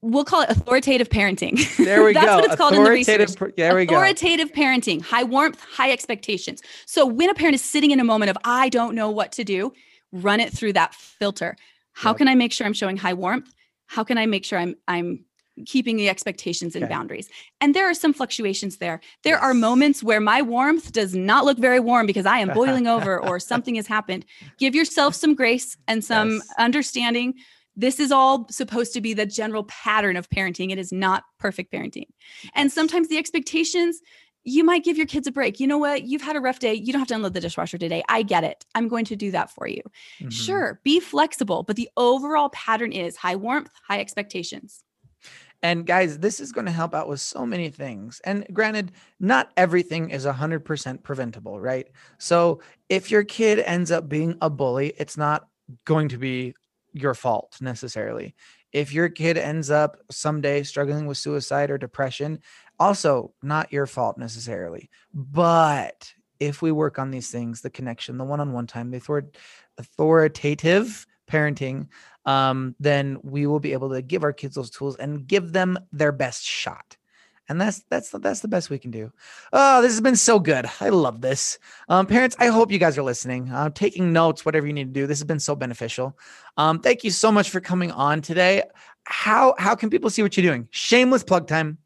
we'll 0.00 0.24
call 0.24 0.42
it 0.42 0.50
authoritative 0.50 1.08
parenting. 1.08 1.76
There 1.76 2.04
we 2.04 2.12
That's 2.14 2.26
go. 2.26 2.32
That's 2.32 2.42
what 2.42 2.44
it's 2.52 2.56
called 2.56 2.74
in 2.74 2.84
the 2.84 2.90
research. 2.90 3.54
There 3.56 3.74
we 3.74 3.84
go. 3.84 3.96
Authoritative 3.96 4.52
parenting, 4.52 5.02
high 5.02 5.24
warmth, 5.24 5.60
high 5.60 5.90
expectations. 5.90 6.62
So 6.86 7.04
when 7.04 7.30
a 7.30 7.34
parent 7.34 7.54
is 7.54 7.62
sitting 7.62 7.90
in 7.90 8.00
a 8.00 8.04
moment 8.04 8.30
of 8.30 8.38
I 8.44 8.68
don't 8.68 8.94
know 8.94 9.10
what 9.10 9.32
to 9.32 9.44
do, 9.44 9.72
run 10.12 10.40
it 10.40 10.52
through 10.52 10.74
that 10.74 10.94
filter. 10.94 11.56
How 11.92 12.10
yep. 12.10 12.18
can 12.18 12.28
I 12.28 12.34
make 12.34 12.52
sure 12.52 12.66
I'm 12.66 12.72
showing 12.72 12.96
high 12.96 13.14
warmth? 13.14 13.52
How 13.86 14.04
can 14.04 14.18
I 14.18 14.26
make 14.26 14.44
sure 14.44 14.58
I'm 14.58 14.76
I'm 14.86 15.24
keeping 15.66 15.96
the 15.96 16.08
expectations 16.08 16.74
and 16.74 16.84
okay. 16.84 16.92
boundaries. 16.92 17.28
And 17.60 17.74
there 17.74 17.88
are 17.88 17.94
some 17.94 18.12
fluctuations 18.12 18.78
there. 18.78 19.00
There 19.24 19.34
yes. 19.34 19.42
are 19.42 19.54
moments 19.54 20.02
where 20.02 20.20
my 20.20 20.42
warmth 20.42 20.92
does 20.92 21.14
not 21.14 21.44
look 21.44 21.58
very 21.58 21.80
warm 21.80 22.06
because 22.06 22.26
I 22.26 22.38
am 22.38 22.48
boiling 22.52 22.86
over 22.96 23.18
or 23.18 23.40
something 23.40 23.74
has 23.76 23.86
happened. 23.86 24.24
Give 24.58 24.74
yourself 24.74 25.14
some 25.14 25.34
grace 25.34 25.76
and 25.86 26.04
some 26.04 26.32
yes. 26.32 26.48
understanding. 26.58 27.34
This 27.76 28.00
is 28.00 28.10
all 28.10 28.48
supposed 28.50 28.92
to 28.94 29.00
be 29.00 29.14
the 29.14 29.26
general 29.26 29.64
pattern 29.64 30.16
of 30.16 30.28
parenting. 30.30 30.72
It 30.72 30.78
is 30.78 30.92
not 30.92 31.24
perfect 31.38 31.72
parenting. 31.72 32.06
And 32.54 32.72
sometimes 32.72 33.08
the 33.08 33.18
expectations, 33.18 34.00
you 34.44 34.64
might 34.64 34.84
give 34.84 34.96
your 34.96 35.06
kids 35.06 35.26
a 35.26 35.32
break. 35.32 35.60
You 35.60 35.66
know 35.66 35.78
what? 35.78 36.04
You've 36.04 36.22
had 36.22 36.36
a 36.36 36.40
rough 36.40 36.58
day. 36.58 36.74
You 36.74 36.92
don't 36.92 37.00
have 37.00 37.08
to 37.08 37.14
unload 37.14 37.34
the 37.34 37.40
dishwasher 37.40 37.78
today. 37.78 38.02
I 38.08 38.22
get 38.22 38.44
it. 38.44 38.64
I'm 38.74 38.88
going 38.88 39.04
to 39.06 39.16
do 39.16 39.30
that 39.30 39.50
for 39.50 39.68
you. 39.68 39.82
Mm-hmm. 40.20 40.30
Sure, 40.30 40.80
be 40.84 41.00
flexible, 41.00 41.62
but 41.62 41.76
the 41.76 41.88
overall 41.96 42.48
pattern 42.50 42.92
is 42.92 43.16
high 43.16 43.36
warmth, 43.36 43.70
high 43.86 44.00
expectations. 44.00 44.82
And 45.62 45.86
guys, 45.86 46.18
this 46.18 46.38
is 46.38 46.52
going 46.52 46.66
to 46.66 46.72
help 46.72 46.94
out 46.94 47.08
with 47.08 47.20
so 47.20 47.44
many 47.44 47.68
things. 47.70 48.20
And 48.24 48.46
granted, 48.52 48.92
not 49.18 49.50
everything 49.56 50.10
is 50.10 50.24
100% 50.24 51.02
preventable, 51.02 51.58
right? 51.60 51.88
So 52.18 52.60
if 52.88 53.10
your 53.10 53.24
kid 53.24 53.58
ends 53.58 53.90
up 53.90 54.08
being 54.08 54.36
a 54.40 54.50
bully, 54.50 54.94
it's 54.98 55.16
not 55.16 55.48
going 55.84 56.08
to 56.10 56.18
be 56.18 56.54
your 56.92 57.14
fault 57.14 57.56
necessarily. 57.60 58.34
If 58.72 58.92
your 58.92 59.08
kid 59.08 59.36
ends 59.36 59.70
up 59.70 59.96
someday 60.10 60.62
struggling 60.62 61.06
with 61.06 61.16
suicide 61.16 61.70
or 61.70 61.78
depression, 61.78 62.40
also 62.78 63.32
not 63.42 63.72
your 63.72 63.86
fault 63.86 64.18
necessarily. 64.18 64.90
But 65.12 66.12
if 66.38 66.62
we 66.62 66.70
work 66.70 66.98
on 66.98 67.10
these 67.10 67.30
things, 67.30 67.62
the 67.62 67.70
connection, 67.70 68.18
the 68.18 68.24
one 68.24 68.40
on 68.40 68.52
one 68.52 68.66
time, 68.66 68.90
the 68.90 69.24
authoritative 69.78 71.06
parenting, 71.28 71.88
um, 72.28 72.76
then 72.78 73.18
we 73.22 73.46
will 73.46 73.58
be 73.58 73.72
able 73.72 73.88
to 73.88 74.02
give 74.02 74.22
our 74.22 74.34
kids 74.34 74.54
those 74.54 74.68
tools 74.68 74.96
and 74.96 75.26
give 75.26 75.54
them 75.54 75.78
their 75.92 76.12
best 76.12 76.44
shot. 76.44 76.98
And 77.48 77.58
that's 77.58 77.82
that's 77.88 78.10
that's 78.10 78.40
the 78.40 78.48
best 78.48 78.68
we 78.68 78.78
can 78.78 78.90
do. 78.90 79.10
Oh, 79.54 79.80
this 79.80 79.92
has 79.92 80.02
been 80.02 80.16
so 80.16 80.38
good. 80.38 80.66
I 80.82 80.90
love 80.90 81.22
this. 81.22 81.58
Um, 81.88 82.06
parents, 82.06 82.36
I 82.38 82.48
hope 82.48 82.70
you 82.70 82.78
guys 82.78 82.98
are 82.98 83.02
listening, 83.02 83.50
uh, 83.50 83.70
taking 83.70 84.12
notes, 84.12 84.44
whatever 84.44 84.66
you 84.66 84.74
need 84.74 84.92
to 84.92 85.00
do. 85.00 85.06
This 85.06 85.20
has 85.20 85.24
been 85.24 85.40
so 85.40 85.56
beneficial. 85.56 86.18
Um, 86.58 86.80
thank 86.80 87.02
you 87.02 87.10
so 87.10 87.32
much 87.32 87.48
for 87.48 87.62
coming 87.62 87.90
on 87.92 88.20
today. 88.20 88.64
How 89.04 89.54
how 89.56 89.74
can 89.74 89.88
people 89.88 90.10
see 90.10 90.20
what 90.20 90.36
you're 90.36 90.44
doing? 90.44 90.68
Shameless 90.70 91.24
plug 91.24 91.48
time. 91.48 91.78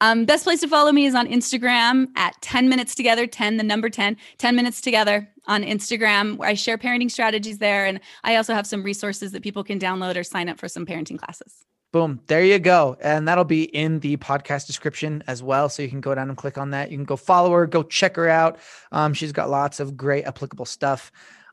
Um, 0.00 0.26
best 0.26 0.44
place 0.44 0.60
to 0.60 0.68
follow 0.68 0.92
me 0.92 1.06
is 1.06 1.14
on 1.14 1.26
Instagram 1.26 2.08
at 2.16 2.40
10 2.42 2.68
minutes 2.68 2.94
together, 2.94 3.26
10, 3.26 3.56
the 3.56 3.62
number 3.62 3.88
10, 3.88 4.16
10 4.38 4.56
minutes 4.56 4.80
together 4.80 5.28
on 5.46 5.62
Instagram. 5.62 6.36
Where 6.36 6.48
I 6.48 6.54
share 6.54 6.76
parenting 6.76 7.10
strategies 7.10 7.58
there. 7.58 7.86
And 7.86 8.00
I 8.22 8.36
also 8.36 8.52
have 8.52 8.66
some 8.66 8.82
resources 8.82 9.32
that 9.32 9.42
people 9.42 9.64
can 9.64 9.78
download 9.78 10.16
or 10.16 10.24
sign 10.24 10.48
up 10.48 10.58
for 10.58 10.68
some 10.68 10.84
parenting 10.84 11.18
classes. 11.18 11.64
Boom. 11.92 12.20
There 12.26 12.44
you 12.44 12.58
go. 12.58 12.98
And 13.00 13.26
that'll 13.26 13.44
be 13.44 13.64
in 13.64 14.00
the 14.00 14.18
podcast 14.18 14.66
description 14.66 15.24
as 15.26 15.42
well. 15.42 15.70
So 15.70 15.82
you 15.82 15.88
can 15.88 16.02
go 16.02 16.14
down 16.14 16.28
and 16.28 16.36
click 16.36 16.58
on 16.58 16.70
that. 16.70 16.90
You 16.90 16.98
can 16.98 17.06
go 17.06 17.16
follow 17.16 17.50
her, 17.52 17.66
go 17.66 17.82
check 17.82 18.16
her 18.16 18.28
out. 18.28 18.58
Um, 18.92 19.14
she's 19.14 19.32
got 19.32 19.48
lots 19.48 19.80
of 19.80 19.96
great 19.96 20.24
applicable 20.26 20.66
stuff. 20.66 21.10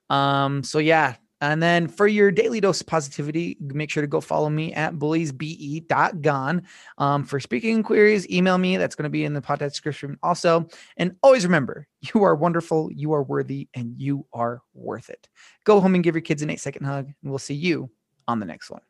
Um, 0.09 0.63
so 0.63 0.79
yeah. 0.79 1.15
And 1.43 1.61
then 1.61 1.89
for 1.89 2.07
your 2.07 2.31
daily 2.31 2.61
dose 2.61 2.79
of 2.79 2.87
positivity, 2.87 3.57
make 3.59 3.89
sure 3.89 3.99
to 3.99 4.07
go 4.07 4.21
follow 4.21 4.49
me 4.49 4.73
at 4.73 4.93
bulliesbe.gone. 4.93 6.63
Um, 6.97 7.25
for 7.25 7.39
speaking 7.41 7.75
inquiries, 7.75 8.29
email 8.29 8.57
me. 8.57 8.77
That's 8.77 8.95
going 8.95 9.03
to 9.03 9.09
be 9.09 9.25
in 9.25 9.33
the 9.33 9.41
podcast 9.41 9.71
description 9.71 10.17
also. 10.23 10.69
And 10.95 11.17
always 11.21 11.43
remember, 11.43 11.85
you 12.13 12.23
are 12.23 12.33
wonderful, 12.33 12.89
you 12.93 13.11
are 13.11 13.23
worthy, 13.23 13.67
and 13.73 13.93
you 13.97 14.25
are 14.31 14.61
worth 14.73 15.09
it. 15.09 15.27
Go 15.65 15.81
home 15.81 15.95
and 15.95 16.03
give 16.03 16.15
your 16.15 16.21
kids 16.21 16.41
an 16.43 16.49
eight 16.49 16.61
second 16.61 16.85
hug, 16.85 17.07
and 17.07 17.29
we'll 17.29 17.39
see 17.39 17.55
you 17.55 17.89
on 18.25 18.39
the 18.39 18.45
next 18.45 18.71
one. 18.71 18.81